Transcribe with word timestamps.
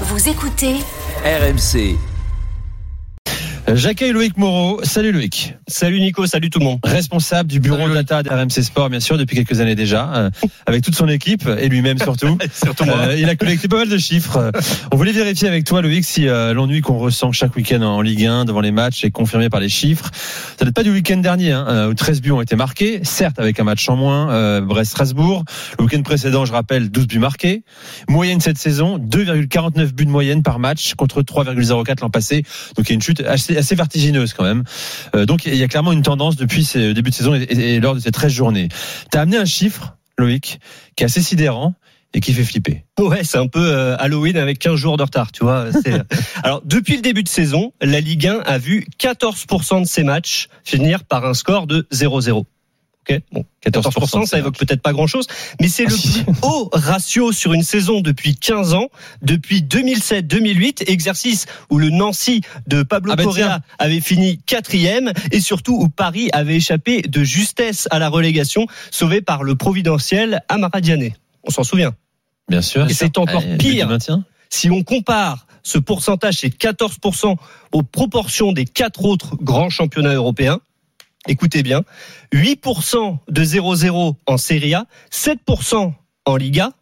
Vous 0.00 0.28
écoutez 0.28 0.80
RMC. 1.24 2.13
J'accueille 3.72 4.12
Loïc 4.12 4.36
Moreau. 4.36 4.80
Salut 4.82 5.10
Loïc. 5.10 5.54
Salut 5.66 5.98
Nico, 5.98 6.26
salut 6.26 6.50
tout 6.50 6.58
le 6.58 6.66
monde. 6.66 6.80
Responsable 6.84 7.48
du 7.48 7.60
bureau 7.60 7.88
de 7.88 7.94
data 7.94 8.22
d'RMC 8.22 8.62
Sport, 8.62 8.90
bien 8.90 9.00
sûr, 9.00 9.16
depuis 9.16 9.36
quelques 9.36 9.60
années 9.60 9.74
déjà, 9.74 10.12
euh, 10.14 10.30
avec 10.66 10.84
toute 10.84 10.94
son 10.94 11.08
équipe 11.08 11.48
et 11.58 11.70
lui-même 11.70 11.98
surtout. 11.98 12.36
Surtout 12.52 12.84
moi. 12.84 12.98
Euh, 12.98 13.16
il 13.18 13.26
a 13.28 13.36
collecté 13.36 13.66
pas 13.66 13.78
mal 13.78 13.88
de 13.88 13.96
chiffres. 13.96 14.52
On 14.92 14.96
voulait 14.96 15.12
vérifier 15.12 15.48
avec 15.48 15.64
toi, 15.64 15.80
Loïc, 15.80 16.04
si 16.04 16.28
euh, 16.28 16.52
l'ennui 16.52 16.82
qu'on 16.82 16.98
ressent 16.98 17.32
chaque 17.32 17.56
week-end 17.56 17.80
en 17.80 18.02
Ligue 18.02 18.26
1 18.26 18.44
devant 18.44 18.60
les 18.60 18.70
matchs 18.70 19.02
est 19.02 19.10
confirmé 19.10 19.48
par 19.48 19.60
les 19.60 19.70
chiffres. 19.70 20.10
Ça 20.58 20.66
date 20.66 20.74
pas 20.74 20.82
du 20.82 20.90
week-end 20.90 21.16
dernier, 21.16 21.52
hein, 21.52 21.88
où 21.88 21.94
13 21.94 22.20
buts 22.20 22.32
ont 22.32 22.42
été 22.42 22.56
marqués, 22.56 23.00
certes 23.02 23.38
avec 23.38 23.58
un 23.60 23.64
match 23.64 23.88
en 23.88 23.96
moins, 23.96 24.60
Brest-Strasbourg. 24.60 25.42
Le 25.78 25.84
week-end 25.84 26.02
précédent, 26.02 26.44
je 26.44 26.52
rappelle, 26.52 26.90
12 26.90 27.06
buts 27.06 27.18
marqués. 27.18 27.62
Moyenne 28.08 28.40
cette 28.40 28.58
saison, 28.58 28.98
2,49 28.98 29.92
buts 29.92 30.04
de 30.04 30.10
moyenne 30.10 30.42
par 30.42 30.58
match 30.58 30.94
contre 30.94 31.22
3,04 31.22 32.02
l'an 32.02 32.10
passé. 32.10 32.44
Donc 32.76 32.86
il 32.86 32.90
y 32.90 32.92
a 32.92 32.94
une 32.94 33.02
chute 33.02 33.20
assez, 33.22 33.53
assez 33.58 33.74
vertigineuse 33.74 34.32
quand 34.32 34.44
même. 34.44 34.64
Euh, 35.14 35.26
donc 35.26 35.46
il 35.46 35.56
y 35.56 35.62
a 35.62 35.68
clairement 35.68 35.92
une 35.92 36.02
tendance 36.02 36.36
depuis 36.36 36.64
ce 36.64 36.92
début 36.92 37.10
de 37.10 37.14
saison 37.14 37.34
et, 37.34 37.80
lors 37.80 37.94
de 37.94 38.00
ces 38.00 38.10
13 38.10 38.32
journées. 38.32 38.68
Tu 39.10 39.18
as 39.18 39.20
amené 39.20 39.36
un 39.36 39.44
chiffre, 39.44 39.96
Loïc, 40.18 40.60
qui 40.96 41.04
est 41.04 41.06
assez 41.06 41.22
sidérant 41.22 41.74
et 42.14 42.20
qui 42.20 42.32
fait 42.32 42.44
flipper. 42.44 42.84
Ouais, 42.98 43.24
c'est 43.24 43.38
un 43.38 43.48
peu 43.48 43.60
euh, 43.60 43.96
Halloween 43.98 44.36
avec 44.36 44.60
15 44.60 44.76
jours 44.76 44.96
de 44.96 45.02
retard, 45.02 45.32
tu 45.32 45.42
vois. 45.42 45.66
Alors, 46.44 46.62
depuis 46.64 46.94
le 46.94 47.02
début 47.02 47.24
de 47.24 47.28
saison, 47.28 47.72
la 47.82 48.00
Ligue 48.00 48.28
1 48.28 48.40
a 48.46 48.58
vu 48.58 48.86
14% 49.00 49.82
de 49.82 49.86
ses 49.86 50.04
matchs 50.04 50.48
finir 50.62 51.04
par 51.04 51.26
un 51.26 51.34
score 51.34 51.66
de 51.66 51.86
0-0. 51.92 52.44
Ok, 53.06 53.20
bon, 53.32 53.44
14%, 53.66 54.24
ça 54.24 54.38
évoque 54.38 54.56
peut-être 54.56 54.80
pas 54.80 54.92
grand-chose, 54.94 55.26
mais 55.60 55.68
c'est 55.68 55.84
Ah, 55.86 55.90
le 55.90 55.96
si. 55.96 56.22
plus 56.22 56.32
haut 56.42 56.70
ratio 56.72 57.32
sur 57.32 57.52
une 57.52 57.62
saison 57.62 58.00
depuis 58.00 58.34
15 58.34 58.72
ans, 58.72 58.88
depuis 59.20 59.60
2007-2008, 59.62 60.84
exercice 60.90 61.46
où 61.70 61.78
le 61.78 61.90
Nancy 61.90 62.40
de 62.66 62.82
Pablo 62.82 63.12
Ah 63.12 63.16
ben 63.16 63.24
Correa 63.24 63.60
avait 63.78 64.00
fini 64.00 64.38
quatrième, 64.46 65.12
et 65.32 65.40
surtout 65.40 65.74
où 65.74 65.88
Paris 65.88 66.30
avait 66.32 66.56
échappé 66.56 67.02
de 67.02 67.22
justesse 67.24 67.88
à 67.90 67.98
la 67.98 68.08
relégation, 68.08 68.66
sauvé 68.90 69.20
par 69.20 69.42
le 69.42 69.54
providentiel 69.54 70.40
Amara 70.48 70.80
Diané. 70.80 71.14
On 71.46 71.50
s'en 71.50 71.64
souvient. 71.64 71.92
Bien 72.48 72.62
sûr. 72.62 72.88
Et 72.90 72.94
c'est 72.94 73.18
encore 73.18 73.42
Euh, 73.46 73.56
pire. 73.58 73.96
Si 74.50 74.70
on 74.70 74.82
compare 74.82 75.46
ce 75.62 75.78
pourcentage, 75.78 76.36
c'est 76.40 76.48
14% 76.56 77.36
aux 77.72 77.82
proportions 77.82 78.52
des 78.52 78.64
quatre 78.66 79.04
autres 79.04 79.36
grands 79.36 79.70
championnats 79.70 80.14
européens, 80.14 80.60
écoutez 81.28 81.62
bien, 81.62 81.82
8% 82.32 83.18
de 83.28 83.44
0-0 83.44 84.16
en 84.26 84.36
Serie 84.36 84.74
A, 84.74 84.86
7% 85.10 85.92
en 86.24 86.36
Liga, 86.36 86.72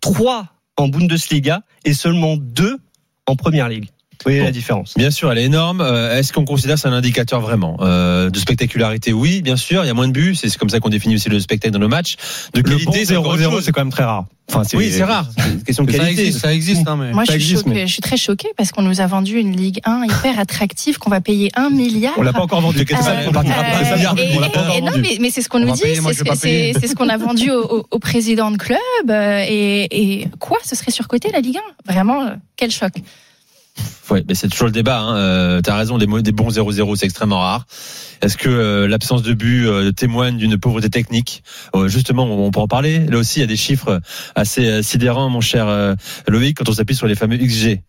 3 0.00 0.46
en 0.76 0.88
Bundesliga 0.88 1.62
et 1.84 1.94
seulement 1.94 2.36
2 2.36 2.78
en 3.26 3.36
Première 3.36 3.68
Ligue. 3.68 3.90
Vous 4.22 4.24
voyez 4.30 4.40
Bon. 4.40 4.44
la 4.46 4.52
différence 4.52 4.94
Bien 4.98 5.10
sûr, 5.10 5.32
elle 5.32 5.38
est 5.38 5.44
énorme. 5.44 5.80
Euh, 5.80 6.18
Est-ce 6.18 6.32
qu'on 6.34 6.44
considère 6.44 6.74
que 6.74 6.80
c'est 6.82 6.88
un 6.88 6.92
indicateur 6.92 7.40
vraiment 7.40 7.78
euh, 7.80 8.28
de 8.28 8.38
spectacularité? 8.38 9.14
Oui, 9.14 9.40
bien 9.40 9.56
sûr. 9.56 9.82
Il 9.82 9.86
y 9.86 9.90
a 9.90 9.94
moins 9.94 10.08
de 10.08 10.12
buts. 10.12 10.34
C'est 10.34 10.54
comme 10.58 10.68
ça 10.68 10.78
qu'on 10.78 10.90
définit 10.90 11.14
aussi 11.14 11.30
le 11.30 11.40
spectacle 11.40 11.72
dans 11.72 11.78
nos 11.78 11.88
matchs. 11.88 12.16
De 12.52 12.58
Le 12.60 12.64
qualité, 12.64 12.84
bon 12.84 12.92
c'est 13.06 13.16
encore 13.16 13.32
autre 13.32 13.40
0-0, 13.42 13.50
chose. 13.50 13.64
c'est 13.64 13.72
quand 13.72 13.80
même 13.80 13.90
très 13.92 14.04
rare. 14.04 14.26
Enfin, 14.52 14.62
Oui, 14.74 14.90
c'est 14.92 15.04
rare. 15.04 15.26
Question 15.64 15.84
de 15.84 15.92
Ça 15.92 15.98
qualité. 15.98 16.22
existe, 16.22 16.40
ça 16.40 16.52
existe, 16.52 16.86
hein, 16.88 16.96
mais. 17.00 17.12
Moi, 17.12 17.22
je 17.24 17.30
suis, 17.32 17.40
existe, 17.40 17.58
choquée. 17.64 17.70
mais- 17.74 17.86
je 17.86 17.92
suis 17.92 18.02
très 18.02 18.16
choquée 18.18 18.48
parce 18.58 18.72
qu'on 18.72 18.82
nous 18.82 19.00
a 19.00 19.06
vendu 19.06 19.38
une 19.38 19.56
Ligue 19.56 19.80
1 19.84 20.04
hyper 20.04 20.38
attractive 20.38 20.98
qu'on 20.98 21.08
va 21.08 21.20
payer 21.22 21.50
un 21.56 21.70
milliard. 21.70 22.14
On 22.18 22.22
l'a 22.22 22.32
pas 22.34 22.42
encore 22.42 22.60
vendu. 22.60 22.80
Euh. 22.80 22.82
Euh, 22.82 24.72
et 24.76 24.80
non, 24.80 24.92
mais, 24.98 25.18
mais 25.20 25.30
c'est 25.30 25.40
ce 25.42 25.48
qu'on 25.48 25.62
On 25.62 25.66
nous 25.66 25.72
dit, 25.72 25.80
c'est 25.82 25.94
ce, 26.88 26.94
qu'on 26.94 27.08
a 27.08 27.16
vendu 27.16 27.50
au, 27.50 27.62
au- 27.78 27.86
au 27.90 27.98
président 27.98 28.50
de 28.50 28.56
club. 28.56 28.78
euh, 29.08 29.44
et, 29.48 30.20
et 30.20 30.28
quoi 30.38 30.58
Ce 30.64 30.74
serait 30.76 30.90
surcoté 30.90 31.30
la 31.32 31.40
Ligue 31.40 31.56
1 31.88 31.92
Vraiment, 31.92 32.22
euh, 32.26 32.30
quel 32.56 32.70
choc 32.70 32.92
Ouais, 34.10 34.24
mais 34.28 34.34
c'est 34.34 34.48
toujours 34.48 34.66
le 34.66 34.72
débat. 34.72 35.00
Hein. 35.00 35.16
Euh, 35.16 35.60
T'as 35.60 35.76
raison, 35.76 35.98
des, 35.98 36.06
bons 36.06 36.50
0-0, 36.50 36.96
c'est 36.96 37.06
extrêmement 37.06 37.40
rare. 37.40 37.66
Est-ce 38.22 38.36
que 38.36 38.48
euh, 38.48 38.88
l'absence 38.88 39.22
de 39.22 39.32
but 39.32 39.66
euh, 39.66 39.92
témoigne 39.92 40.36
d'une 40.36 40.58
pauvreté 40.58 40.90
technique? 40.90 41.42
Euh, 41.74 41.88
Justement, 41.88 42.24
on 42.24 42.50
peut 42.50 42.60
en 42.60 42.68
parler. 42.68 43.06
Là 43.06 43.18
aussi, 43.18 43.38
il 43.38 43.42
y 43.42 43.44
a 43.44 43.48
des 43.48 43.56
chiffres 43.56 44.00
assez 44.34 44.82
sidérants, 44.82 45.28
mon 45.28 45.40
cher 45.40 45.96
Loïc, 46.28 46.58
quand 46.58 46.68
on 46.68 46.72
s'appuie 46.72 46.94
sur 46.94 47.06
les 47.06 47.14
fameux 47.14 47.36
XG. 47.36 47.82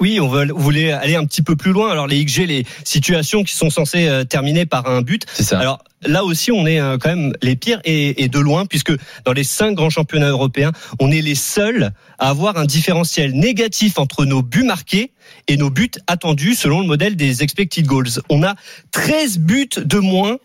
Oui, 0.00 0.18
on 0.20 0.28
veut- 0.28 0.52
on 0.54 0.58
voulait 0.58 0.92
aller 0.92 1.14
un 1.16 1.24
petit 1.26 1.42
peu 1.42 1.56
plus 1.56 1.72
loin. 1.72 1.90
Alors 1.90 2.06
les 2.06 2.24
XG, 2.24 2.46
les 2.46 2.64
situations 2.84 3.44
qui 3.44 3.54
sont 3.54 3.70
censées 3.70 4.08
euh, 4.08 4.24
terminer 4.24 4.64
par 4.66 4.88
un 4.88 5.02
but, 5.02 5.24
C'est 5.34 5.42
ça. 5.42 5.58
Alors 5.58 5.84
là 6.02 6.24
aussi, 6.24 6.50
on 6.50 6.66
est 6.66 6.80
euh, 6.80 6.96
quand 6.98 7.10
même 7.10 7.32
les 7.42 7.54
pires 7.56 7.80
et, 7.84 8.22
et 8.22 8.28
de 8.28 8.38
loin, 8.38 8.64
puisque 8.66 8.92
dans 9.24 9.32
les 9.32 9.44
cinq 9.44 9.74
grands 9.74 9.90
championnats 9.90 10.30
européens, 10.30 10.72
on 11.00 11.10
est 11.10 11.20
les 11.20 11.34
seuls 11.34 11.92
à 12.18 12.30
avoir 12.30 12.56
un 12.56 12.64
différentiel 12.64 13.32
négatif 13.32 13.98
entre 13.98 14.24
nos 14.24 14.42
buts 14.42 14.64
marqués 14.64 15.12
et 15.48 15.56
nos 15.56 15.70
buts 15.70 15.90
attendus 16.06 16.54
selon 16.54 16.80
le 16.80 16.86
modèle 16.86 17.16
des 17.16 17.42
expected 17.42 17.84
goals. 17.84 18.20
On 18.30 18.42
a 18.42 18.54
13 18.92 19.38
buts 19.38 19.68
de 19.76 19.98
moins 19.98 20.38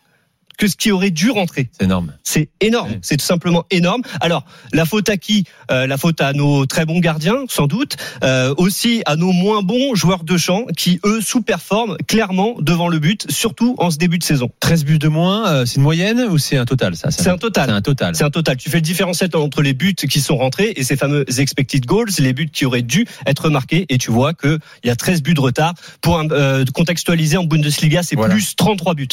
que 0.58 0.68
ce 0.68 0.76
qui 0.76 0.92
aurait 0.92 1.12
dû 1.12 1.30
rentrer. 1.32 1.70
c'est 1.72 1.84
énorme. 1.86 2.14
C'est 2.24 2.50
énorme, 2.62 2.92
Ouais. 2.92 3.00
c'est 3.02 3.18
tout 3.18 3.26
simplement 3.26 3.66
énorme. 3.72 4.02
Alors, 4.22 4.46
la 4.74 4.86
faute 4.86 5.10
à 5.10 5.18
qui? 5.18 5.46
Euh, 5.72 5.88
La 5.88 5.98
faute 5.98 6.20
à 6.22 6.34
nos 6.34 6.66
très 6.66 6.86
bons 6.86 7.00
gardiens, 7.00 7.44
sans 7.48 7.68
doute, 7.68 7.96
euh, 8.24 8.54
aussi 8.58 9.02
à 9.06 9.16
nos 9.16 9.32
moins 9.32 9.62
bons 9.62 9.96
joueurs 9.96 10.24
de 10.24 10.38
champ 10.38 10.66
qui, 10.76 11.00
eux, 11.06 11.22
sous-performent 11.22 11.98
clairement 12.08 12.56
devant 12.60 12.88
le 12.88 13.00
but, 13.00 13.26
surtout 13.32 13.76
en 13.78 13.92
ce 13.92 13.98
début 13.98 14.18
de 14.18 14.24
saison. 14.24 14.50
13 14.60 14.84
buts 14.86 15.00
de 15.00 15.08
moins, 15.08 15.48
euh, 15.48 15.66
c'est 15.66 15.76
une 15.78 15.84
moyenne 15.84 16.22
ou 16.30 16.38
c'est 16.38 16.58
un 16.58 16.66
total 16.66 16.96
ça? 16.96 17.12
C'est 17.12 17.30
un 17.30 17.38
total. 17.38 17.68
C'est 17.70 17.76
un 17.76 17.82
total. 17.82 18.16
C'est 18.16 18.24
un 18.24 18.30
total. 18.30 18.58
Tu 18.58 18.70
fais 18.70 18.78
le 18.78 18.82
différentiel 18.82 19.30
entre 19.36 19.62
les 19.62 19.74
buts 19.74 19.94
qui 19.96 20.22
sont 20.22 20.38
rentrés 20.38 20.74
et 20.76 20.84
ces 20.84 20.96
fameux 20.98 21.26
expected 21.40 21.86
goals, 21.86 22.10
les 22.20 22.34
buts 22.34 22.50
qui 22.52 22.66
auraient 22.66 22.82
dû 22.82 23.06
être 23.26 23.50
marqués. 23.50 23.86
Et 23.90 23.98
tu 23.98 24.12
vois 24.12 24.34
qu'il 24.34 24.60
y 24.84 24.90
a 24.90 24.96
13 24.96 25.22
buts 25.22 25.34
de 25.34 25.42
retard. 25.42 25.74
Pour 26.02 26.20
un, 26.20 26.30
euh, 26.32 26.66
contextualiser 26.74 27.38
en 27.38 27.44
Bundesliga, 27.46 28.04
c'est 28.04 28.16
Voilà. 28.16 28.34
plus 28.34 28.56
33 28.56 28.94
buts. 28.96 29.08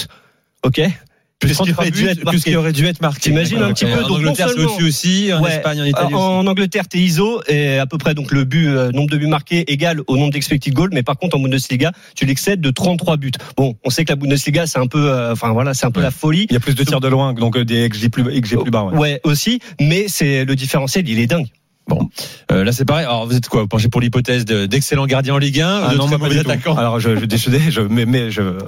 OK? 0.65 0.81
Que 1.49 1.55
ce 1.55 1.63
qui 1.63 1.73
33 1.73 1.85
aurait 1.85 1.91
dû 1.91 2.07
être 2.07 2.19
ce 2.21 2.25
marqué. 2.25 2.57
aurait 2.57 2.73
dû 2.73 2.87
être 2.87 3.01
marqué. 3.01 3.21
T'imagines 3.21 3.63
un 3.63 3.73
petit 3.73 3.85
peu, 3.85 3.93
En 4.05 4.09
Angleterre, 4.15 4.49
c'est 4.55 4.61
au-dessus 4.61 4.85
aussi. 4.85 5.33
En 5.33 5.43
Ouais. 5.43 5.51
Espagne, 5.57 5.81
en 5.81 5.85
Italie. 5.85 6.15
En 6.15 6.47
Angleterre, 6.47 6.89
t'es 6.89 6.99
ISO 6.99 7.43
et 7.49 7.79
à 7.79 7.87
peu 7.87 7.99
près 7.99 8.15
donc 8.15 8.31
le 8.33 8.45
but, 8.45 8.67
euh, 8.69 8.91
nombre 8.93 9.11
de 9.11 9.17
buts 9.17 9.27
marqués 9.27 9.71
égal 9.73 10.01
au 10.07 10.17
nombre 10.17 10.33
d'expected 10.33 10.73
goals. 10.75 10.91
Mais 10.93 11.03
par 11.03 11.17
contre, 11.17 11.37
en 11.37 11.41
Bundesliga, 11.41 11.93
tu 12.17 12.27
l'excèdes 12.27 12.61
de 12.61 12.71
33 12.71 13.17
buts. 13.17 13.31
Bon, 13.57 13.77
on 13.85 13.91
sait 13.91 14.05
que 14.05 14.13
la 14.13 14.17
Bundesliga, 14.17 14.67
c'est 14.67 14.79
un 14.79 14.87
peu, 14.87 15.11
euh, 15.11 15.33
enfin 15.33 15.53
voilà, 15.53 15.75
c'est 15.75 15.87
un 15.87 15.91
peu 15.91 16.01
la 16.03 16.11
folie. 16.11 16.47
Il 16.51 16.55
y 16.55 16.57
a 16.57 16.61
plus 16.61 16.75
de 16.75 16.85
tirs 16.85 17.01
de 17.01 17.09
loin, 17.09 17.33
donc 17.35 17.57
euh, 17.57 17.65
des 17.65 17.89
XG 17.89 18.09
plus, 18.11 18.23
XG 18.41 18.59
plus 18.63 18.71
bas. 18.71 18.85
ouais. 18.85 18.97
Ouais, 18.99 19.21
aussi. 19.25 19.61
Mais 19.81 20.07
c'est 20.09 20.45
le 20.45 20.55
différentiel, 20.57 21.09
il 21.09 21.19
est 21.19 21.27
dingue. 21.27 21.47
Euh, 22.51 22.65
là, 22.65 22.73
c'est 22.73 22.85
pareil. 22.85 23.05
Alors, 23.05 23.27
vous 23.27 23.35
êtes 23.37 23.49
quoi? 23.49 23.63
Vous 23.63 23.69
penchez 23.69 23.89
pour 23.89 24.01
l'hypothèse 24.01 24.45
de- 24.45 24.67
d'excellents 24.67 25.07
gardiens 25.07 25.35
en 25.35 25.39
Ligue 25.39 25.61
1 25.61 25.69
Ah 25.85 25.93
de 25.93 25.99
non, 25.99 26.07
très 26.07 26.17
mauvais 26.19 26.39
attaquants? 26.39 26.77
Alors 26.77 27.01
je, 27.01 27.17
je 27.17 27.27
je 27.71 27.81
mais, 27.83 28.07
mais 28.07 28.31
je 28.31 28.41
euh, 28.41 28.59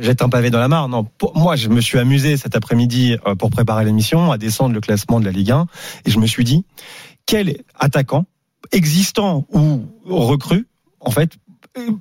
jette 0.00 0.20
un 0.22 0.28
pavé 0.28 0.50
dans 0.50 0.58
la 0.58 0.68
mare. 0.68 0.88
Non, 0.88 1.04
pour- 1.04 1.36
moi 1.36 1.56
je 1.56 1.68
me 1.68 1.80
suis 1.80 1.98
amusé 1.98 2.36
cet 2.36 2.54
après-midi 2.56 3.16
euh, 3.26 3.34
pour 3.34 3.50
préparer 3.50 3.84
l'émission 3.84 4.30
à 4.32 4.38
descendre 4.38 4.74
le 4.74 4.80
classement 4.80 5.20
de 5.20 5.24
la 5.24 5.30
Ligue 5.30 5.52
1 5.52 5.66
et 6.04 6.10
je 6.10 6.18
me 6.18 6.26
suis 6.26 6.44
dit 6.44 6.64
quel 7.24 7.56
attaquant 7.78 8.24
existant 8.72 9.46
ou 9.52 9.82
recru 10.08 10.66
en 11.00 11.10
fait 11.10 11.32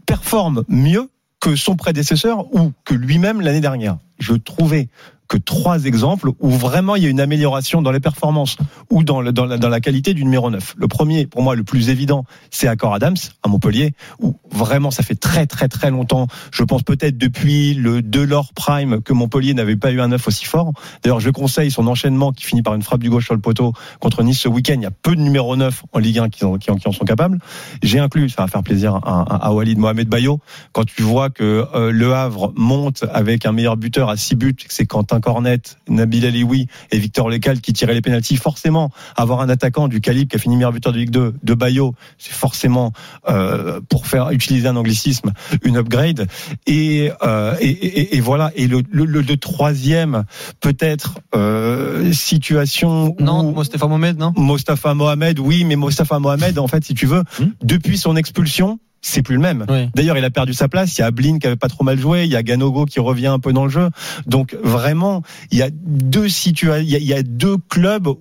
performe 0.06 0.64
mieux 0.68 1.09
que 1.40 1.56
son 1.56 1.76
prédécesseur 1.76 2.53
ou 2.56 2.72
que 2.86 2.94
lui-même 2.94 3.42
l'année 3.42 3.62
dernière? 3.62 3.97
Je 4.20 4.34
trouvais 4.34 4.90
que 5.28 5.38
trois 5.38 5.86
exemples 5.86 6.30
où 6.40 6.50
vraiment 6.50 6.96
il 6.96 7.03
y 7.03 7.06
a 7.08 7.09
une 7.09 7.19
amélioration 7.19 7.81
dans 7.81 7.91
les 7.91 8.00
performances 8.00 8.58
ou 8.90 9.03
dans, 9.03 9.22
la, 9.22 9.80
qualité 9.80 10.13
du 10.13 10.24
numéro 10.24 10.50
9. 10.50 10.75
Le 10.78 10.88
premier, 10.88 11.25
pour 11.25 11.41
moi, 11.41 11.56
le 11.56 11.63
plus 11.63 11.90
évident, 11.90 12.25
c'est 12.52 12.68
Accor 12.68 12.94
Adams 12.94 13.16
à 13.44 13.47
Montpellier, 13.47 13.94
où 14.19 14.35
vraiment 14.52 14.91
ça 14.91 15.03
fait 15.03 15.16
très 15.16 15.46
très 15.47 15.68
très 15.68 15.90
longtemps, 15.90 16.28
je 16.52 16.64
pense 16.64 16.84
peut-être 16.84 17.18
depuis 17.18 17.74
le 17.74 18.02
Delors 18.02 18.53
Prime, 18.53 19.02
que 19.02 19.14
Montpellier 19.14 19.53
n'avait 19.53 19.75
pas 19.75 19.91
eu 19.91 20.02
un 20.02 20.09
9 20.09 20.28
aussi 20.28 20.46
fort. 20.46 20.72
D'ailleurs, 21.03 21.19
je 21.19 21.30
conseille 21.30 21.72
son 21.72 21.88
enchaînement 21.88 22.31
qui 22.31 22.46
finit 22.46 22.62
par 22.62 22.75
une 22.75 22.84
frappe 22.84 23.02
du 23.02 23.09
gauche 23.09 23.25
sur 23.25 23.34
le 23.34 23.41
poteau 23.41 23.74
contre 24.00 24.24
Nice 24.24 24.40
ce 24.40 24.47
week-end. 24.47 24.75
Il 24.75 24.84
y 24.84 24.88
a 24.88 24.91
peu 24.91 25.16
de 25.16 25.22
numéro 25.22 25.56
9 25.56 25.84
en 25.91 26.00
Ligue 26.00 26.19
1 26.19 26.30
qui 26.30 26.46
en, 26.46 26.58
sont 26.91 27.06
capables. 27.06 27.40
J'ai 27.81 28.00
inclus, 28.00 28.30
ça 28.30 28.44
va 28.44 28.47
faire 28.47 28.64
plaisir 28.64 29.00
à, 29.03 29.53
Walid 29.53 29.78
Mohamed 29.78 30.08
Bayo, 30.08 30.40
quand 30.73 30.85
tu 30.85 31.02
vois 31.02 31.29
que 31.29 31.66
euh, 31.73 31.91
Le 31.91 32.14
Havre 32.14 32.52
monte 32.55 33.05
avec 33.11 33.46
un 33.46 33.52
meilleur 33.52 33.78
buteur 33.78 34.09
à 34.09 34.17
6 34.17 34.35
buts, 34.35 34.55
c'est 34.67 34.85
Quentin 34.85 35.15
Cornet, 35.20 35.62
Nabil 35.88 36.26
Alioui 36.26 36.67
et 36.91 36.97
Victor 36.97 37.29
Lecal 37.29 37.62
qui 37.62 37.73
tiraient 37.73 37.94
les 37.94 38.02
pénalties. 38.02 38.38
Forcément, 38.38 38.91
avoir 39.16 39.41
un 39.41 39.50
attaquant 39.50 39.88
du 39.88 40.02
calibre 40.02 40.29
qui 40.29 40.35
a 40.35 40.40
fini 40.40 40.56
meilleur 40.56 40.72
buteur 40.72 40.94
de 40.94 40.97
Ligue 40.97 41.12
2 41.12 41.35
de 41.41 41.53
Bayo, 41.53 41.94
c'est 42.17 42.34
forcément 42.34 42.91
euh, 43.29 43.79
pour 43.90 44.08
faire 44.08 44.32
utiliser 44.32 44.67
un 44.67 44.76
anglicisme 44.76 45.32
une 45.64 45.78
upgrade. 45.78 46.28
Et, 46.67 47.12
euh, 47.23 47.56
et, 47.59 47.70
et, 47.70 48.16
et 48.17 48.22
voilà. 48.22 48.52
Et 48.56 48.67
le, 48.67 48.82
le, 48.90 49.06
le, 49.06 49.22
le 49.22 49.38
troisième, 49.38 50.23
peut-être 50.62 51.20
euh, 51.35 52.12
situation 52.14 53.16
Non, 53.20 53.41
où 53.47 53.52
Mostafa 53.52 53.88
Mohamed, 53.88 54.17
non? 54.17 54.34
Mostafa 54.35 54.94
Mohamed, 54.94 55.40
oui, 55.40 55.64
mais 55.64 55.76
Mostafa 55.76 56.20
Mohamed, 56.20 56.58
en 56.59 56.67
fait, 56.67 56.84
si 56.84 56.94
tu 56.94 57.06
veux, 57.06 57.23
Hmm? 57.40 57.47
depuis 57.64 57.97
son 57.97 58.16
expulsion, 58.16 58.79
c'est 59.07 59.22
plus 59.22 59.35
le 59.35 59.41
même. 59.41 59.66
Oui. 59.69 59.87
D'ailleurs, 59.93 60.17
il 60.17 60.25
a 60.25 60.29
perdu 60.31 60.53
sa 60.53 60.67
place. 60.67 60.97
Il 60.97 61.02
y 61.02 61.03
a 61.03 61.07
Ablin 61.07 61.37
qui 61.37 61.46
avait 61.46 61.55
pas 61.55 61.67
trop 61.67 61.84
mal 61.84 61.99
joué. 61.99 62.23
Il 62.23 62.31
y 62.31 62.35
a 62.35 62.41
Ganogo 62.41 62.85
qui 62.85 62.99
revient 62.99 63.28
un 63.28 63.37
peu 63.40 63.53
dans 63.53 63.63
le 63.66 63.69
jeu. 63.69 63.90
Donc 64.25 64.57
vraiment, 64.63 65.22
il 65.52 65.59
y 65.59 65.61
a 65.61 65.69
deux 65.72 66.28
situations, 66.28 66.81
il, 66.84 66.90
y 66.90 66.96
a- 66.96 66.99
il 66.99 67.05
y 67.05 67.13
a 67.13 67.22
deux 67.22 67.57
clubs 67.69 68.07
où 68.07 68.17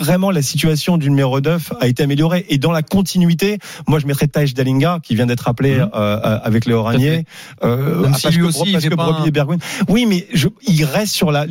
vraiment 0.00 0.30
la 0.30 0.42
situation 0.42 0.96
du 0.96 1.10
numéro 1.10 1.40
9 1.40 1.72
a 1.80 1.88
été 1.88 2.04
améliorée. 2.04 2.46
Et 2.50 2.58
dans 2.58 2.70
la 2.70 2.82
continuité, 2.82 3.58
moi 3.88 3.98
je 3.98 4.06
mettrais 4.06 4.28
Taj 4.28 4.54
Dalinga 4.54 5.00
qui 5.02 5.16
vient 5.16 5.26
d'être 5.26 5.48
appelé 5.48 5.74
Mhm. 5.76 5.80
euh, 5.82 5.88
euh, 5.94 6.38
avec 6.44 6.66
les 6.66 6.74
Oraniers. 6.74 7.24
Euh, 7.64 8.02
Même 8.02 8.12
ah, 8.14 8.16
si 8.16 8.22
parce 8.22 8.34
lui 8.36 8.42
aussi, 8.44 8.62
il 8.66 8.72
parce 8.72 8.84
que 8.84 8.94
pas 8.94 9.04
un- 9.20 9.24
et 9.24 9.30
Bergwijn. 9.32 9.58
Oui, 9.88 10.06
mais 10.06 10.26
je, 10.32 10.46
il 10.68 10.84
reste 10.84 11.14
sur 11.14 11.32
la, 11.32 11.46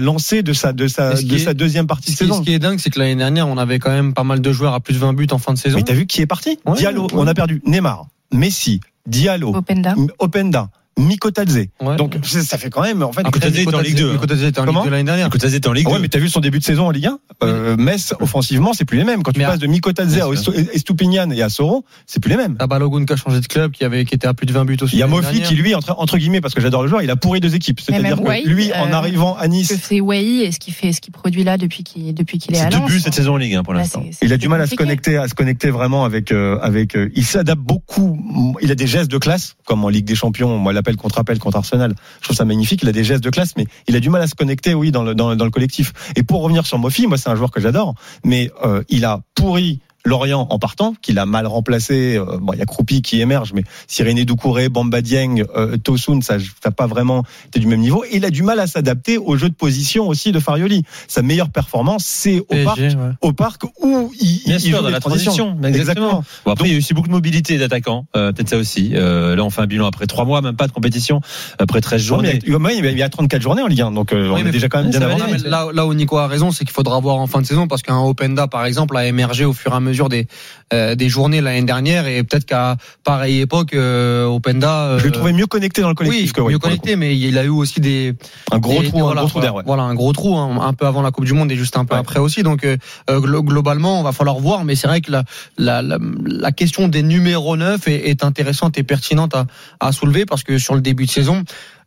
lancée 0.00 0.42
de 0.42 0.52
sa 0.52 0.72
de 0.72 0.86
sa 0.88 1.12
Et 1.12 1.16
ce 1.16 1.20
qui 1.22 1.26
de 1.28 1.34
est- 1.36 1.38
sa 1.38 1.54
deuxième 1.54 1.86
partie 1.86 2.12
de 2.12 2.16
Ce 2.16 2.22
qui, 2.22 2.28
saison. 2.28 2.38
ce 2.40 2.44
qui 2.46 2.54
est 2.54 2.58
dingue, 2.58 2.78
c'est 2.78 2.90
que 2.90 2.98
l'année 2.98 3.16
dernière, 3.16 3.48
on 3.48 3.58
avait 3.58 3.78
quand 3.78 3.90
même 3.90 4.14
pas 4.14 4.24
mal 4.24 4.40
de 4.40 4.52
joueurs 4.52 4.74
à 4.74 4.80
plus 4.80 4.94
de 4.94 4.98
20 4.98 5.12
buts 5.14 5.26
en 5.30 5.38
fin 5.38 5.52
de 5.52 5.58
saison. 5.58 5.76
Mais 5.76 5.82
t'as 5.82 5.94
vu 5.94 6.06
qui 6.06 6.20
est 6.20 6.26
parti? 6.26 6.58
Ouais, 6.66 6.76
Diallo. 6.76 7.02
ouais. 7.04 7.08
On 7.14 7.26
a 7.26 7.34
perdu 7.34 7.62
Neymar, 7.66 7.95
Messi, 8.30 8.80
Diallo, 9.04 9.50
Openda. 9.50 9.94
Openda, 10.18 10.70
Mikotadze. 10.98 11.66
Ouais. 11.80 11.96
Donc 11.96 12.16
ça 12.24 12.58
fait 12.58 12.70
quand 12.70 12.82
même 12.82 13.02
en 13.02 13.12
fait. 13.12 13.22
Mikotadze 13.24 13.58
était 13.58 13.74
en 13.74 13.80
Ligue 13.80 13.96
2, 13.96 14.08
hein. 14.08 14.12
Mikotadze 14.14 14.42
était 14.44 14.58
en 14.60 14.62
Ligue 14.64 14.66
Comment 14.74 14.84
2 14.84 14.90
l'année 14.90 15.04
dernière. 15.04 15.26
Écoute, 15.26 15.44
était 15.44 15.68
en 15.68 15.72
Ligue 15.72 15.86
Ah 15.88 15.90
ouais, 15.92 15.96
2. 15.96 16.02
mais 16.02 16.08
t'as 16.08 16.18
vu 16.18 16.28
son 16.28 16.40
début 16.40 16.58
de 16.58 16.64
saison 16.64 16.86
en 16.86 16.90
Ligue 16.90 17.06
1 17.06 17.18
euh, 17.44 17.76
Metz, 17.76 18.14
offensivement, 18.20 18.72
c'est 18.72 18.84
plus 18.86 18.96
les 18.98 19.04
mêmes. 19.04 19.22
Quand 19.22 19.32
tu 19.32 19.40
Mais 19.40 19.44
passes 19.46 19.58
de 19.58 19.66
Mikotadze 19.66 20.18
à 20.18 20.26
Estupinian 20.72 21.30
et 21.30 21.42
à 21.42 21.48
Soro, 21.50 21.84
c'est 22.06 22.20
plus 22.20 22.30
les 22.30 22.36
mêmes. 22.36 22.56
T'as 22.58 22.66
Balogun 22.66 23.04
qui 23.04 23.12
a 23.12 23.16
changé 23.16 23.40
de 23.40 23.46
club, 23.46 23.72
qui 23.72 23.84
avait, 23.84 24.04
qui 24.04 24.14
était 24.14 24.26
à 24.26 24.34
plus 24.34 24.46
de 24.46 24.52
20 24.52 24.64
buts 24.64 24.76
aussi. 24.80 24.96
Il 24.96 24.98
y 24.98 25.02
a 25.02 25.06
Mofi 25.06 25.42
qui 25.42 25.54
lui, 25.54 25.74
entre, 25.74 25.94
entre 25.98 26.16
guillemets, 26.18 26.40
parce 26.40 26.54
que 26.54 26.60
j'adore 26.60 26.82
le 26.82 26.88
joueur, 26.88 27.02
il 27.02 27.10
a 27.10 27.16
pourri 27.16 27.40
deux 27.40 27.54
équipes. 27.54 27.80
C'est-à-dire 27.80 28.16
que 28.16 28.22
Wai, 28.22 28.42
lui, 28.44 28.72
en 28.72 28.88
euh, 28.90 28.92
arrivant 28.92 29.36
à 29.36 29.44
que 29.46 29.52
Nice, 29.52 29.76
fait 29.76 30.00
Wai 30.00 30.44
et 30.44 30.52
ce 30.52 30.58
qu'il 30.58 30.72
fait, 30.74 30.92
ce 30.92 31.00
qu'il 31.00 31.12
produit 31.12 31.44
là 31.44 31.58
depuis 31.58 31.84
qu'il 31.84 32.14
depuis 32.14 32.38
qu'il 32.38 32.54
est 32.54 32.58
C'est 32.58 32.64
à 32.66 32.70
deux 32.70 32.78
Lens. 32.78 32.90
buts 32.90 33.00
cette 33.00 33.14
saison 33.14 33.34
en 33.34 33.36
Ligue 33.36 33.54
1 33.56 33.62
pour 33.64 33.74
Là, 33.74 33.80
l'instant. 33.80 34.02
c'est- 34.06 34.18
c'est 34.20 34.26
il 34.26 34.32
a 34.32 34.38
du 34.38 34.48
mal 34.48 34.60
à 34.62 34.66
se 34.66 34.74
connecter, 34.74 35.18
à 35.18 35.28
se 35.28 35.34
connecter 35.34 35.70
vraiment 35.70 36.04
avec, 36.04 36.32
euh, 36.32 36.58
avec. 36.62 36.96
euh, 36.96 37.10
il 37.14 37.24
s'adapte 37.24 37.60
beaucoup. 37.60 38.56
Il 38.62 38.70
a 38.70 38.74
des 38.74 38.86
gestes 38.86 39.10
de 39.10 39.18
classe, 39.18 39.56
comme 39.66 39.84
en 39.84 39.88
Ligue 39.88 40.06
des 40.06 40.14
Champions. 40.14 40.56
Moi, 40.58 40.72
l'appel 40.86 40.96
contre 40.96 41.18
appel 41.18 41.38
contre 41.38 41.56
Arsenal. 41.56 41.94
Je 42.20 42.24
trouve 42.24 42.36
ça 42.36 42.44
magnifique. 42.44 42.82
Il 42.82 42.88
a 42.88 42.92
des 42.92 43.04
gestes 43.04 43.24
de 43.24 43.30
classe, 43.30 43.54
mais 43.56 43.66
il 43.88 43.96
a 43.96 44.00
du 44.00 44.10
mal 44.10 44.22
à 44.22 44.26
se 44.26 44.34
connecter, 44.34 44.74
oui, 44.74 44.92
dans 44.92 45.02
le 45.02 45.50
collectif. 45.50 45.92
Et 46.14 46.22
pour 46.22 46.42
revenir 46.42 46.66
sur 46.66 46.78
Mofi, 46.78 47.06
moi, 47.06 47.18
c'est 47.18 47.28
un 47.28 47.36
joueur 47.36 47.50
que 47.50 47.60
j'adore, 47.60 47.94
mais 48.24 48.50
euh, 48.64 48.82
il 48.88 49.04
a 49.04 49.20
pourri. 49.34 49.80
Lorient 50.06 50.46
en 50.50 50.58
partant, 50.58 50.94
qu'il 51.02 51.18
a 51.18 51.26
mal 51.26 51.46
remplacé. 51.46 52.16
euh, 52.16 52.38
bon, 52.40 52.52
il 52.54 52.58
y 52.58 52.62
a 52.62 52.66
Croupi 52.66 53.02
qui 53.02 53.20
émerge, 53.20 53.52
mais 53.52 53.64
Sirene 53.86 54.24
Doucouré, 54.24 54.68
Bamba 54.68 55.02
Dieng, 55.02 55.44
euh, 55.56 55.76
Tosun, 55.76 56.20
ça 56.22 56.36
n'a 56.64 56.70
pas 56.70 56.86
vraiment 56.86 57.24
été 57.48 57.58
du 57.60 57.66
même 57.66 57.80
niveau. 57.80 58.04
Et 58.04 58.16
il 58.16 58.24
a 58.24 58.30
du 58.30 58.42
mal 58.42 58.60
à 58.60 58.66
s'adapter 58.66 59.18
au 59.18 59.36
jeu 59.36 59.48
de 59.48 59.54
position 59.54 60.08
aussi 60.08 60.32
de 60.32 60.40
Farioli. 60.40 60.84
Sa 61.08 61.22
meilleure 61.22 61.50
performance, 61.50 62.04
c'est 62.06 62.38
au 62.40 62.64
parc, 62.64 62.78
ouais. 62.78 62.94
au 63.20 63.32
parc 63.32 63.62
où 63.82 64.10
il, 64.20 64.42
Bien 64.46 64.56
il 64.56 64.60
sûr, 64.60 64.78
joue 64.78 64.82
dans 64.84 64.90
la 64.90 65.00
transition. 65.00 65.58
Exactement. 65.64 66.22
Bon, 66.44 66.52
après, 66.52 66.66
il 66.68 66.70
y 66.70 66.74
a 66.74 66.76
eu 66.76 66.78
aussi 66.78 66.94
beaucoup 66.94 67.08
de 67.08 67.12
mobilité 67.12 67.58
d'attaquants. 67.58 68.06
Euh, 68.16 68.32
Peut-être 68.32 68.48
ça 68.50 68.56
aussi. 68.58 68.92
Euh, 68.94 69.34
là, 69.36 69.44
on 69.44 69.50
fait 69.50 69.62
un 69.62 69.66
bilan 69.66 69.86
après 69.86 70.06
trois 70.06 70.24
mois, 70.24 70.40
même 70.42 70.56
pas 70.56 70.66
de 70.66 70.72
compétition, 70.72 71.20
après 71.58 71.80
13 71.80 72.00
Non, 72.02 72.06
journées. 72.06 72.38
mais 72.46 72.76
il 72.76 72.84
y 72.84 72.88
a- 72.88 72.90
il 72.90 72.98
y 72.98 73.02
a 73.02 73.08
34 73.08 73.40
journées 73.42 73.62
en 73.62 73.66
Ligue 73.66 73.80
1, 73.82 73.92
donc 73.92 74.12
euh, 74.12 74.30
Oui, 74.32 74.42
on 74.44 74.46
est 74.46 74.50
déjà 74.50 74.68
quand 74.68 74.82
même 74.82 74.90
bien 74.90 75.00
Mais 75.00 75.38
là, 75.48 75.68
là 75.72 75.86
où 75.86 75.94
Nico 75.94 76.18
a 76.18 76.26
raison, 76.28 76.50
c'est 76.50 76.64
qu'il 76.64 76.74
faudra 76.74 77.00
voir 77.00 77.16
en 77.16 77.26
fin 77.26 77.40
de 77.40 77.46
saison 77.46 77.66
parce 77.66 77.82
qu'un 77.82 77.98
Openda, 77.98 78.46
par 78.46 78.64
exemple, 78.66 78.96
a 78.96 79.06
émergé 79.06 79.44
au 79.44 79.52
fur 79.52 79.72
et 79.72 79.76
à 79.76 79.80
mesure 79.80 79.95
des 80.08 80.26
euh, 80.72 80.94
des 80.94 81.08
journées 81.08 81.40
l'année 81.40 81.62
dernière 81.62 82.06
et 82.08 82.22
peut-être 82.24 82.44
qu'à 82.44 82.76
pareille 83.04 83.40
époque, 83.40 83.72
euh, 83.74 84.24
Openda. 84.26 84.86
euh, 84.86 84.98
Je 84.98 85.04
l'ai 85.06 85.12
trouvé 85.12 85.32
mieux 85.32 85.46
connecté 85.46 85.80
dans 85.80 85.88
le 85.88 85.94
collectif 85.94 86.26
oui, 86.26 86.32
que 86.32 86.40
Wai, 86.40 86.48
mieux 86.48 86.52
le 86.54 86.58
connecté, 86.58 86.96
mais 86.96 87.16
il 87.16 87.38
a 87.38 87.44
eu 87.44 87.48
aussi 87.48 87.80
des. 87.80 88.14
Un 88.50 88.58
gros 88.58 88.80
des- 88.82 88.88
trou, 88.88 88.98
voilà, 89.00 89.20
un 89.20 89.24
gros 89.24 89.30
trou 89.30 89.40
d'air. 89.40 89.54
ouais. 89.54 89.62
Voilà, 89.66 89.84
un 89.84 89.94
gros 89.94 90.12
trou, 90.12 90.36
hein, 90.36 90.58
un 90.60 90.72
peu 90.72 90.86
avant 90.86 91.02
la 91.02 91.10
Coupe 91.10 91.24
du 91.24 91.32
Monde 91.34 91.50
et 91.52 91.56
juste 91.56 91.76
un 91.76 91.84
peu 91.84 91.94
Ouais. 91.94 92.00
après 92.00 92.18
aussi. 92.20 92.42
Donc 92.42 92.64
euh, 92.64 92.76
euh, 93.10 93.20
glo- 93.20 93.42
globalement, 93.44 94.00
on 94.00 94.02
va 94.02 94.12
falloir 94.12 94.38
voir, 94.38 94.64
mais 94.64 94.74
c'est 94.74 94.88
vrai 94.88 95.00
que 95.00 95.10
la, 95.12 95.24
la, 95.56 95.82
la, 95.82 95.98
la 96.26 96.52
question 96.52 96.88
des 96.88 97.02
numéros 97.02 97.56
9 97.56 97.86
est, 97.88 98.08
est 98.10 98.24
intéressante 98.24 98.76
et 98.78 98.82
pertinente 98.82 99.34
à, 99.34 99.46
à 99.80 99.92
soulever 99.92 100.26
parce 100.26 100.42
que 100.42 100.58
sur 100.58 100.74
le 100.74 100.80
début 100.80 101.06
de 101.06 101.10
saison. 101.10 101.42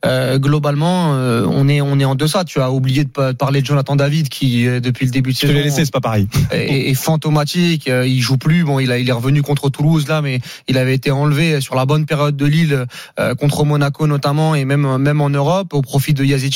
Euh, 0.05 0.37
globalement, 0.39 1.13
euh, 1.15 1.45
on 1.49 1.67
est 1.67 1.81
on 1.81 1.99
est 1.99 2.05
en 2.05 2.15
deçà. 2.15 2.45
Tu 2.45 2.59
as 2.61 2.71
oublié 2.71 3.03
de 3.03 3.09
pa- 3.09 3.33
parler 3.33 3.61
de 3.61 3.65
Jonathan 3.65 3.95
David 3.95 4.29
qui 4.29 4.65
euh, 4.67 4.79
depuis 4.79 5.05
le 5.05 5.11
début 5.11 5.31
de 5.31 5.35
Je 5.35 5.41
te 5.41 5.45
saison 5.47 5.57
l'ai 5.57 5.63
laissé, 5.63 5.83
c'est 5.85 5.91
pas 5.91 5.99
pareil. 6.01 6.27
est, 6.51 6.89
est 6.89 6.93
fantomatique. 6.93 7.87
Euh, 7.89 8.07
Il 8.07 8.21
joue 8.21 8.37
plus. 8.37 8.63
Bon, 8.63 8.79
il, 8.79 8.91
a, 8.91 8.97
il 8.97 9.09
est 9.09 9.13
revenu 9.13 9.41
contre 9.41 9.69
Toulouse 9.69 10.07
là, 10.07 10.21
mais 10.21 10.39
il 10.67 10.77
avait 10.77 10.93
été 10.95 11.11
enlevé 11.11 11.59
sur 11.61 11.75
la 11.75 11.85
bonne 11.85 12.05
période 12.05 12.37
de 12.37 12.45
Lille 12.45 12.85
euh, 13.19 13.35
contre 13.35 13.65
Monaco 13.65 14.07
notamment 14.07 14.55
et 14.55 14.63
même 14.65 14.97
même 14.97 15.21
en 15.21 15.29
Europe 15.29 15.73
au 15.73 15.81
profit 15.81 16.13
de 16.13 16.23
Yazice. 16.23 16.49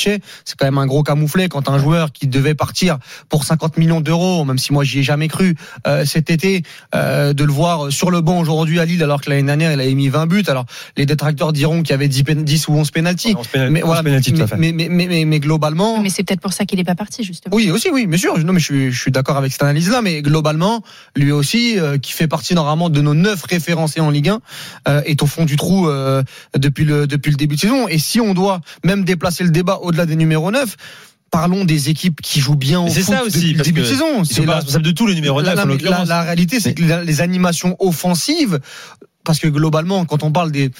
C'est 0.44 0.56
quand 0.58 0.64
même 0.66 0.78
un 0.78 0.86
gros 0.86 1.02
camouflet 1.02 1.48
quand 1.48 1.68
un 1.68 1.78
joueur 1.78 2.12
qui 2.12 2.26
devait 2.26 2.54
partir 2.54 2.98
pour 3.28 3.44
50 3.44 3.76
millions 3.76 4.00
d'euros, 4.00 4.44
même 4.44 4.58
si 4.58 4.72
moi 4.72 4.84
j'y 4.84 5.00
ai 5.00 5.02
jamais 5.02 5.28
cru 5.28 5.54
euh, 5.86 6.04
cet 6.04 6.30
été, 6.30 6.62
euh, 6.94 7.32
de 7.34 7.44
le 7.44 7.52
voir 7.52 7.92
sur 7.92 8.10
le 8.10 8.20
banc 8.22 8.38
aujourd'hui 8.40 8.80
à 8.80 8.84
Lille 8.86 9.02
alors 9.02 9.20
que 9.20 9.28
l'année 9.30 9.42
dernière 9.42 9.72
il 9.72 9.80
avait 9.80 9.94
mis 9.94 10.08
20 10.08 10.26
buts. 10.26 10.44
Alors 10.48 10.64
les 10.96 11.04
détracteurs 11.06 11.52
diront 11.52 11.82
qu'il 11.82 11.90
y 11.90 11.94
avait 11.94 12.08
10, 12.08 12.22
pen- 12.24 12.42
10 12.44 12.68
ou 12.68 12.72
11 12.74 12.90
pénalties. 12.90 13.33
Mais 13.70 13.80
voilà, 13.82 14.02
mais, 14.02 14.20
mais, 14.58 14.72
mais, 14.72 14.88
mais, 15.06 15.24
mais 15.24 15.40
globalement, 15.40 16.00
Mais 16.02 16.10
c'est 16.10 16.22
peut-être 16.24 16.40
pour 16.40 16.52
ça 16.52 16.64
qu'il 16.64 16.78
est 16.80 16.84
pas 16.84 16.94
parti 16.94 17.24
justement. 17.24 17.54
oui, 17.54 17.70
aussi, 17.70 17.88
oui, 17.92 18.06
bien 18.06 18.18
sûr. 18.18 18.38
Non, 18.38 18.52
mais 18.52 18.60
je 18.60 18.64
suis, 18.64 18.92
je 18.92 19.00
suis 19.00 19.10
d'accord 19.10 19.36
avec 19.36 19.52
cette 19.52 19.62
analyse-là, 19.62 20.02
mais 20.02 20.22
globalement, 20.22 20.82
lui 21.16 21.32
aussi, 21.32 21.78
euh, 21.78 21.98
qui 21.98 22.12
fait 22.12 22.28
partie 22.28 22.54
normalement 22.54 22.90
de 22.90 23.00
nos 23.00 23.14
neuf 23.14 23.42
référencés 23.44 24.00
en 24.00 24.10
Ligue 24.10 24.28
1, 24.30 24.40
euh, 24.88 25.02
est 25.04 25.22
au 25.22 25.26
fond 25.26 25.44
du 25.44 25.56
trou 25.56 25.88
euh, 25.88 26.22
depuis 26.56 26.84
le 26.84 27.06
depuis 27.06 27.30
le 27.30 27.36
début 27.36 27.54
de 27.56 27.60
saison. 27.60 27.88
Et 27.88 27.98
si 27.98 28.20
on 28.20 28.34
doit 28.34 28.60
même 28.84 29.04
déplacer 29.04 29.44
le 29.44 29.50
débat 29.50 29.78
au-delà 29.82 30.06
des 30.06 30.16
numéros 30.16 30.50
9 30.50 30.76
Parlons 31.30 31.64
des 31.64 31.90
équipes 31.90 32.20
qui 32.20 32.38
jouent 32.38 32.54
bien 32.54 32.80
au 32.80 32.86
foot 32.88 33.02
ça 33.02 33.24
aussi, 33.24 33.38
depuis 33.38 33.50
le 33.50 33.56
parce 33.56 33.66
début 33.66 33.80
de 33.80 33.84
que 33.86 33.90
saison. 33.90 34.22
C'est 34.24 34.42
pas 34.42 34.46
la- 34.46 34.54
responsables 34.58 34.84
de 34.84 34.90
tout, 34.92 35.04
le 35.08 35.14
numéro 35.14 35.42
9 35.42 35.46
la, 35.46 35.52
en 35.62 35.66
la- 35.66 35.72
l'occurrence. 35.72 36.08
la 36.08 36.22
réalité, 36.22 36.60
c'est 36.60 36.74
que 36.74 36.82
les, 36.84 37.04
les 37.04 37.20
animations 37.22 37.74
offensives, 37.80 38.60
parce 39.24 39.40
que 39.40 39.48
globalement, 39.48 40.04
quand 40.04 40.22
on 40.22 40.30
parle 40.30 40.52
des 40.52 40.70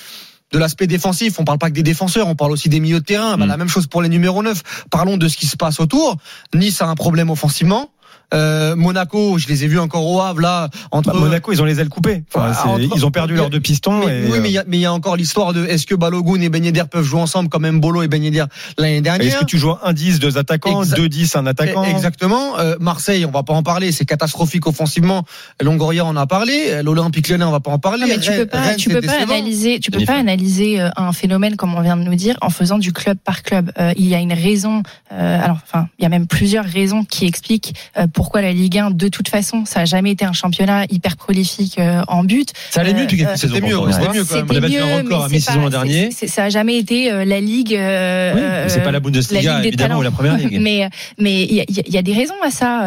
de 0.55 0.59
l'aspect 0.61 0.87
défensif, 0.87 1.41
on 1.41 1.45
parle 1.45 1.59
pas 1.59 1.69
que 1.69 1.75
des 1.75 1.83
défenseurs, 1.83 2.29
on 2.29 2.37
parle 2.37 2.53
aussi 2.53 2.69
des 2.69 2.79
milieux 2.79 3.01
de 3.01 3.05
terrain. 3.05 3.37
Bah, 3.37 3.45
Mm. 3.45 3.49
la 3.49 3.56
même 3.56 3.69
chose 3.69 3.89
pour 3.89 4.03
les 4.03 4.09
numéros 4.09 4.41
9. 4.43 4.62
Parlons 4.89 5.17
de 5.17 5.27
ce 5.27 5.37
qui 5.37 5.47
se 5.47 5.56
passe 5.56 5.81
autour. 5.81 6.17
Nice 6.55 6.81
a 6.81 6.87
un 6.87 6.95
problème 6.95 7.29
offensivement. 7.29 7.91
Euh, 8.32 8.75
Monaco, 8.76 9.38
je 9.38 9.47
les 9.49 9.65
ai 9.65 9.67
vus 9.69 9.79
encore 9.79 10.06
au 10.06 10.21
Havre 10.21 10.41
là 10.41 10.69
entre 10.91 11.12
Bah, 11.12 11.19
Monaco, 11.21 11.53
ils 11.53 11.61
ont 11.61 11.65
les 11.65 11.81
ailes 11.81 11.88
coupées. 11.88 12.25
Enfin, 12.35 12.53
entre- 12.69 12.81
ils 12.97 13.05
ont 13.06 13.11
perdu 13.11 13.35
leurs 13.35 13.50
deux 13.50 13.61
pistons. 13.61 14.06
mais, 14.06 14.23
et, 14.23 14.31
oui, 14.31 14.38
mais 14.41 14.50
il 14.50 14.53
y 14.55 14.59
euh, 14.59 14.62
a- 14.62 14.65
mais 14.67 14.79
il 14.79 14.81
y, 14.81 14.87
a 14.87 14.93
encore 14.93 15.17
l'histoire 15.17 15.53
de 15.53 15.65
est-ce 15.67 15.87
que 15.87 15.94
Balogun 15.94 16.41
et 16.41 16.49
Ben 16.49 16.65
Yedder 16.65 16.85
peuvent 16.91 17.05
jouer 17.05 17.21
ensemble 17.21 17.49
comme 17.49 17.62
même 17.62 17.81
Bolo 17.81 18.03
et 18.03 18.09
Ben 18.09 18.23
Yedder 18.23 18.44
l'année 18.79 18.94
Est-ce 18.97 19.03
dernière? 19.03 19.38
que 19.41 19.44
tu 19.44 19.59
joues 19.59 19.75
un 19.82 19.93
10, 19.93 20.19
deux 20.21 20.38
attaquants, 20.38 20.82
Exa- 20.82 20.97
deux 20.97 21.09
10, 21.09 21.37
un 21.37 21.47
attaquant? 21.47 21.85
Exactement. 21.85 22.59
Euh, 22.59 22.76
Marseille, 22.81 23.25
on 23.26 23.31
va 23.31 23.43
pas 23.43 23.53
en 23.55 23.62
parler, 23.62 23.93
c'est 23.93 24.05
catastrophique 24.05 24.67
offensivement. 24.67 25.25
Longoria 25.61 26.05
en 26.05 26.17
a 26.17 26.27
parlé. 26.27 26.82
L'Olympique 26.82 27.29
Lyonnais, 27.29 27.44
on 27.44 27.50
va 27.53 27.61
pas 27.61 27.70
en 27.70 27.79
parler. 27.79 28.03
Non, 28.03 28.09
mais 28.09 28.19
tu 28.19 28.31
Rennes- 28.31 28.41
peux 28.41 28.47
pas, 28.47 28.61
Rennes, 28.61 28.77
tu 28.77 28.88
peux 28.91 29.00
pas 29.00 29.20
analyser, 29.23 29.81
tu 29.81 29.91
peux 29.91 30.05
pas 30.05 30.17
analyser 30.17 30.81
euh, 30.81 30.88
un 30.97 31.12
phénomène 31.12 31.56
comme 31.56 31.75
on 31.75 31.82
vient 31.82 31.97
de 31.97 32.03
nous 32.03 32.15
dire 32.15 32.37
en 32.41 32.50
faisant 32.50 32.79
du 32.79 32.93
club 32.93 33.19
par 33.23 33.43
club. 33.43 33.70
Euh, 33.79 33.93
il 33.97 34.06
y 34.06 34.15
a 34.15 34.19
une 34.20 34.32
raison, 34.32 34.82
euh, 35.12 35.44
alors 35.44 35.59
enfin, 35.62 35.88
il 35.99 36.03
y 36.03 36.06
a 36.06 36.09
même 36.09 36.27
plusieurs 36.27 36.65
raisons 36.65 37.05
qui 37.05 37.27
expliquent 37.27 37.75
euh, 37.99 38.06
pourquoi 38.14 38.40
la 38.40 38.52
Ligue 38.52 38.78
1, 38.78 38.90
de 38.93 39.08
toute 39.08 39.28
façon, 39.28 39.64
ça 39.66 39.81
a 39.81 39.84
jamais 39.84 40.12
été 40.12 40.25
un 40.25 40.32
championnat 40.32 40.84
hyper 40.90 41.16
prolifique 41.16 41.78
euh, 41.78 42.02
en 42.08 42.25
but. 42.25 42.50
Ça 42.70 42.81
allait 42.81 42.94
mieux 42.94 43.02
depuis 43.02 43.19
quelques 43.19 43.31
euh, 43.31 43.37
saisons. 43.37 43.55
c'était 43.56 43.66
mieux, 43.66 43.76
hein. 43.76 43.93
c'était 43.93 44.12
mieux 44.19 44.25
quand 44.25 44.37
même. 44.37 44.46
On 44.50 44.56
a 44.56 44.60
battu 44.60 44.79
un 44.79 44.96
record 44.98 45.24
à 45.24 45.29
mi-saison 45.29 45.60
l'an 45.60 45.69
dernier. 45.70 46.10
ça 46.12 46.44
a 46.44 46.48
jamais 46.48 46.79
été 46.79 47.12
euh, 47.12 47.24
la 47.24 47.41
Ligue. 47.41 47.74
euh, 47.74 48.65
Oui, 48.65 48.70
c'est 48.70 48.82
pas 48.82 48.93
la 48.93 49.00
Bundesliga, 49.00 49.43
la 49.43 49.55
Ligue 49.56 49.62
des 49.62 49.69
évidemment, 49.69 49.89
talents. 49.89 50.00
ou 50.00 50.03
la 50.05 50.10
première 50.10 50.36
ligue. 50.39 50.58
mais 50.60 50.89
mais 51.19 51.43
il 51.43 51.55
y 51.55 51.60
a, 51.60 51.65
il 51.69 51.93
y 51.93 51.98
a 51.98 52.03
des 52.03 52.15
raisons 52.15 52.34
à 52.43 52.50
ça. 52.50 52.84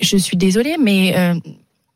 Je 0.00 0.16
suis 0.16 0.36
désolée, 0.36 0.76
mais 0.82 1.14
euh, 1.16 1.34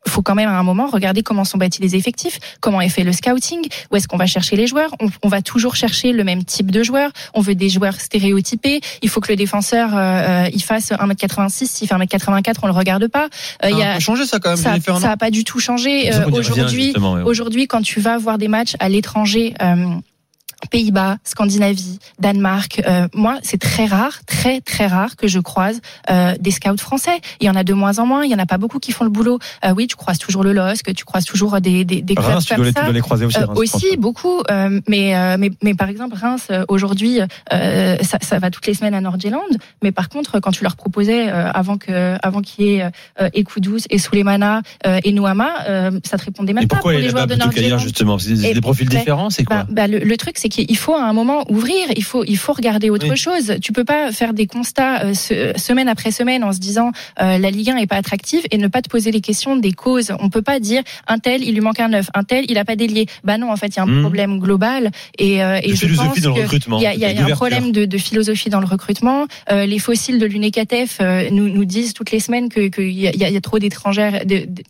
faut 0.07 0.21
quand 0.21 0.35
même 0.35 0.49
à 0.49 0.57
un 0.57 0.63
moment 0.63 0.87
regarder 0.87 1.23
comment 1.23 1.43
sont 1.45 1.57
bâtis 1.57 1.81
les 1.81 1.95
effectifs, 1.95 2.39
comment 2.59 2.81
est 2.81 2.89
fait 2.89 3.03
le 3.03 3.13
scouting, 3.13 3.67
où 3.91 3.95
est-ce 3.95 4.07
qu'on 4.07 4.17
va 4.17 4.25
chercher 4.25 4.55
les 4.55 4.67
joueurs. 4.67 4.91
On, 4.99 5.09
on 5.21 5.27
va 5.27 5.41
toujours 5.41 5.75
chercher 5.75 6.11
le 6.11 6.23
même 6.23 6.43
type 6.43 6.71
de 6.71 6.83
joueurs. 6.83 7.11
On 7.33 7.41
veut 7.41 7.55
des 7.55 7.69
joueurs 7.69 7.99
stéréotypés. 7.99 8.81
Il 9.01 9.09
faut 9.09 9.21
que 9.21 9.31
le 9.31 9.35
défenseur 9.35 9.95
euh, 9.95 9.99
euh, 10.45 10.49
il 10.53 10.61
fasse 10.63 10.91
1m86. 10.91 11.65
S'il 11.67 11.87
fait 11.87 11.95
1m84, 11.95 12.55
on 12.63 12.67
le 12.67 12.73
regarde 12.73 13.07
pas. 13.07 13.27
Euh, 13.63 13.69
il 13.69 13.77
y 13.77 13.81
Ça 13.81 13.91
a 13.91 13.99
changé 13.99 14.25
ça 14.25 14.39
quand 14.39 14.49
même. 14.49 14.57
ça, 14.57 14.99
ça 14.99 15.11
a 15.11 15.17
pas 15.17 15.31
du 15.31 15.43
tout 15.43 15.59
changé. 15.59 16.13
Euh, 16.13 16.29
Aujourd'hui, 16.31 16.93
ouais. 16.97 17.21
Aujourd'hui, 17.23 17.67
quand 17.67 17.81
tu 17.81 17.99
vas 17.99 18.17
voir 18.17 18.37
des 18.37 18.47
matchs 18.47 18.75
à 18.79 18.89
l'étranger, 18.89 19.53
euh, 19.61 19.85
Pays-Bas, 20.69 21.17
Scandinavie, 21.23 21.99
Danemark, 22.19 22.81
euh, 22.87 23.07
moi, 23.13 23.39
c'est 23.43 23.59
très 23.59 23.85
rare, 23.85 24.23
très 24.25 24.61
très 24.61 24.87
rare 24.87 25.15
que 25.15 25.27
je 25.27 25.39
croise 25.39 25.81
euh, 26.09 26.33
des 26.39 26.51
scouts 26.51 26.77
français. 26.77 27.19
Il 27.39 27.47
y 27.47 27.49
en 27.49 27.55
a 27.55 27.63
de 27.63 27.73
moins 27.73 27.99
en 27.99 28.05
moins. 28.05 28.23
Il 28.25 28.31
y 28.31 28.35
en 28.35 28.39
a 28.39 28.45
pas 28.45 28.57
beaucoup 28.57 28.79
qui 28.79 28.91
font 28.91 29.03
le 29.03 29.09
boulot. 29.09 29.39
Euh, 29.65 29.73
oui, 29.75 29.87
tu 29.87 29.95
croises 29.95 30.17
toujours 30.17 30.43
le 30.43 30.53
LOSC, 30.53 30.93
tu 30.95 31.05
croises 31.05 31.25
toujours 31.25 31.59
des 31.61 31.85
des, 31.85 32.01
des 32.01 32.15
clubs 32.15 32.25
Reims, 32.27 32.45
tu 32.45 32.53
comme 32.53 32.63
dois, 32.63 32.65
les, 32.67 32.73
tu 32.73 32.81
dois 32.81 32.91
les 32.93 33.01
croiser 33.01 33.25
aussi. 33.25 33.37
Euh, 33.37 33.45
Reims, 33.45 33.57
aussi 33.57 33.97
beaucoup, 33.97 34.41
euh, 34.49 34.79
mais, 34.87 35.15
euh, 35.15 35.37
mais 35.39 35.51
mais 35.63 35.73
par 35.73 35.89
exemple 35.89 36.15
Reims 36.17 36.47
aujourd'hui, 36.67 37.19
euh, 37.51 37.97
ça, 38.01 38.17
ça 38.21 38.39
va 38.39 38.49
toutes 38.49 38.67
les 38.67 38.73
semaines 38.73 38.93
à 38.93 39.01
Nordjylland. 39.01 39.41
Mais 39.81 39.91
par 39.91 40.09
contre, 40.09 40.39
quand 40.39 40.51
tu 40.51 40.63
leur 40.63 40.75
proposais 40.75 41.29
euh, 41.29 41.51
avant 41.51 41.77
que 41.77 42.17
avant 42.23 42.41
qu'il 42.41 42.65
y 42.65 42.75
ait 42.75 42.83
euh, 43.21 43.29
Ekoudous 43.33 43.79
et 43.89 43.97
Souleymana 43.97 44.61
euh, 44.87 44.99
et 45.03 45.11
Nouama, 45.11 45.49
euh, 45.67 45.99
ça 46.03 46.17
te 46.17 46.25
répondait 46.25 46.53
même 46.53 46.63
Et 46.63 46.67
pas 46.67 46.75
pour 46.77 46.83
pourquoi 46.83 46.95
il 46.95 47.03
les 47.03 47.09
joueurs 47.09 47.27
de 47.27 47.35
Nordjylland. 47.35 47.79
justement? 47.79 48.17
C'est 48.17 48.33
des, 48.33 48.53
des 48.53 48.61
profils 48.61 48.87
ben, 48.89 48.99
différents, 48.99 49.29
c'est 49.29 49.43
quoi? 49.43 49.63
Bah, 49.63 49.67
bah, 49.69 49.87
le, 49.87 49.99
le 49.99 50.17
truc, 50.17 50.37
c'est 50.37 50.49
qu'il 50.53 50.77
faut 50.77 50.95
à 50.95 51.03
un 51.03 51.13
moment 51.13 51.45
ouvrir. 51.49 51.87
Il 51.95 52.03
faut, 52.03 52.23
il 52.25 52.37
faut 52.37 52.53
regarder 52.53 52.89
autre 52.89 53.07
Oui. 53.09 53.17
chose. 53.17 53.55
Tu 53.61 53.71
peux 53.71 53.83
pas 53.83 54.11
faire 54.11 54.33
des 54.33 54.45
constats 54.47 55.03
euh, 55.05 55.13
se- 55.13 55.53
semaine 55.57 55.87
après 55.89 56.11
semaine 56.11 56.43
en 56.43 56.51
se 56.53 56.59
disant 56.59 56.91
euh, 57.21 57.37
la 57.37 57.49
Ligue 57.51 57.71
1 57.71 57.77
est 57.77 57.87
pas 57.87 57.95
attractive 57.97 58.41
et 58.51 58.57
ne 58.57 58.67
pas 58.67 58.81
te 58.81 58.89
poser 58.89 59.11
les 59.11 59.21
questions 59.21 59.55
des 59.57 59.71
causes. 59.73 60.11
On 60.19 60.29
peut 60.29 60.41
pas 60.41 60.59
dire 60.59 60.83
un 61.07 61.19
tel 61.19 61.43
il 61.43 61.53
lui 61.53 61.61
manque 61.61 61.79
un 61.79 61.91
œuf, 61.93 62.07
un 62.13 62.23
tel 62.23 62.45
il 62.49 62.57
a 62.57 62.65
pas 62.65 62.75
d'ailier. 62.75 63.05
Bah 63.23 63.37
non, 63.37 63.51
en 63.51 63.55
fait 63.57 63.67
il 63.67 63.77
y 63.77 63.79
a 63.79 63.83
un 63.83 63.87
Mhm. 63.87 64.01
problème 64.01 64.39
global 64.39 64.91
et, 65.19 65.43
euh, 65.43 65.59
et 65.63 65.69
De 65.69 65.75
je 65.75 65.79
philosophie 65.87 66.07
pense 66.09 66.21
dans 66.21 66.29
le 66.31 66.35
que 66.35 66.41
recrutement, 66.41 66.77
il 66.79 66.83
y 66.83 66.87
a, 66.87 66.93
il 66.93 66.99
y 66.99 67.05
a 67.05 67.09
et 67.09 67.11
un 67.11 67.21
d'ouverture. 67.21 67.35
problème 67.37 67.71
de, 67.71 67.85
de 67.85 67.97
philosophie 67.97 68.49
dans 68.49 68.59
le 68.59 68.65
recrutement. 68.67 69.27
Euh, 69.51 69.65
les 69.65 69.79
fossiles 69.79 70.19
de 70.19 70.25
l'UNECATF 70.25 70.97
euh, 71.01 71.29
nous, 71.31 71.49
nous 71.49 71.65
disent 71.65 71.93
toutes 71.93 72.11
les 72.11 72.19
semaines 72.19 72.49
que 72.49 72.67
qu'il 72.67 72.91
y, 72.91 73.07
a- 73.07 73.11
il 73.13 73.19
y 73.19 73.25
a- 73.25 73.29
il 73.29 73.33
y 73.33 73.37
a 73.37 73.41
trop 73.41 73.59
d'étrangères. 73.59 74.25
De, 74.25 74.45
de, 74.45 74.63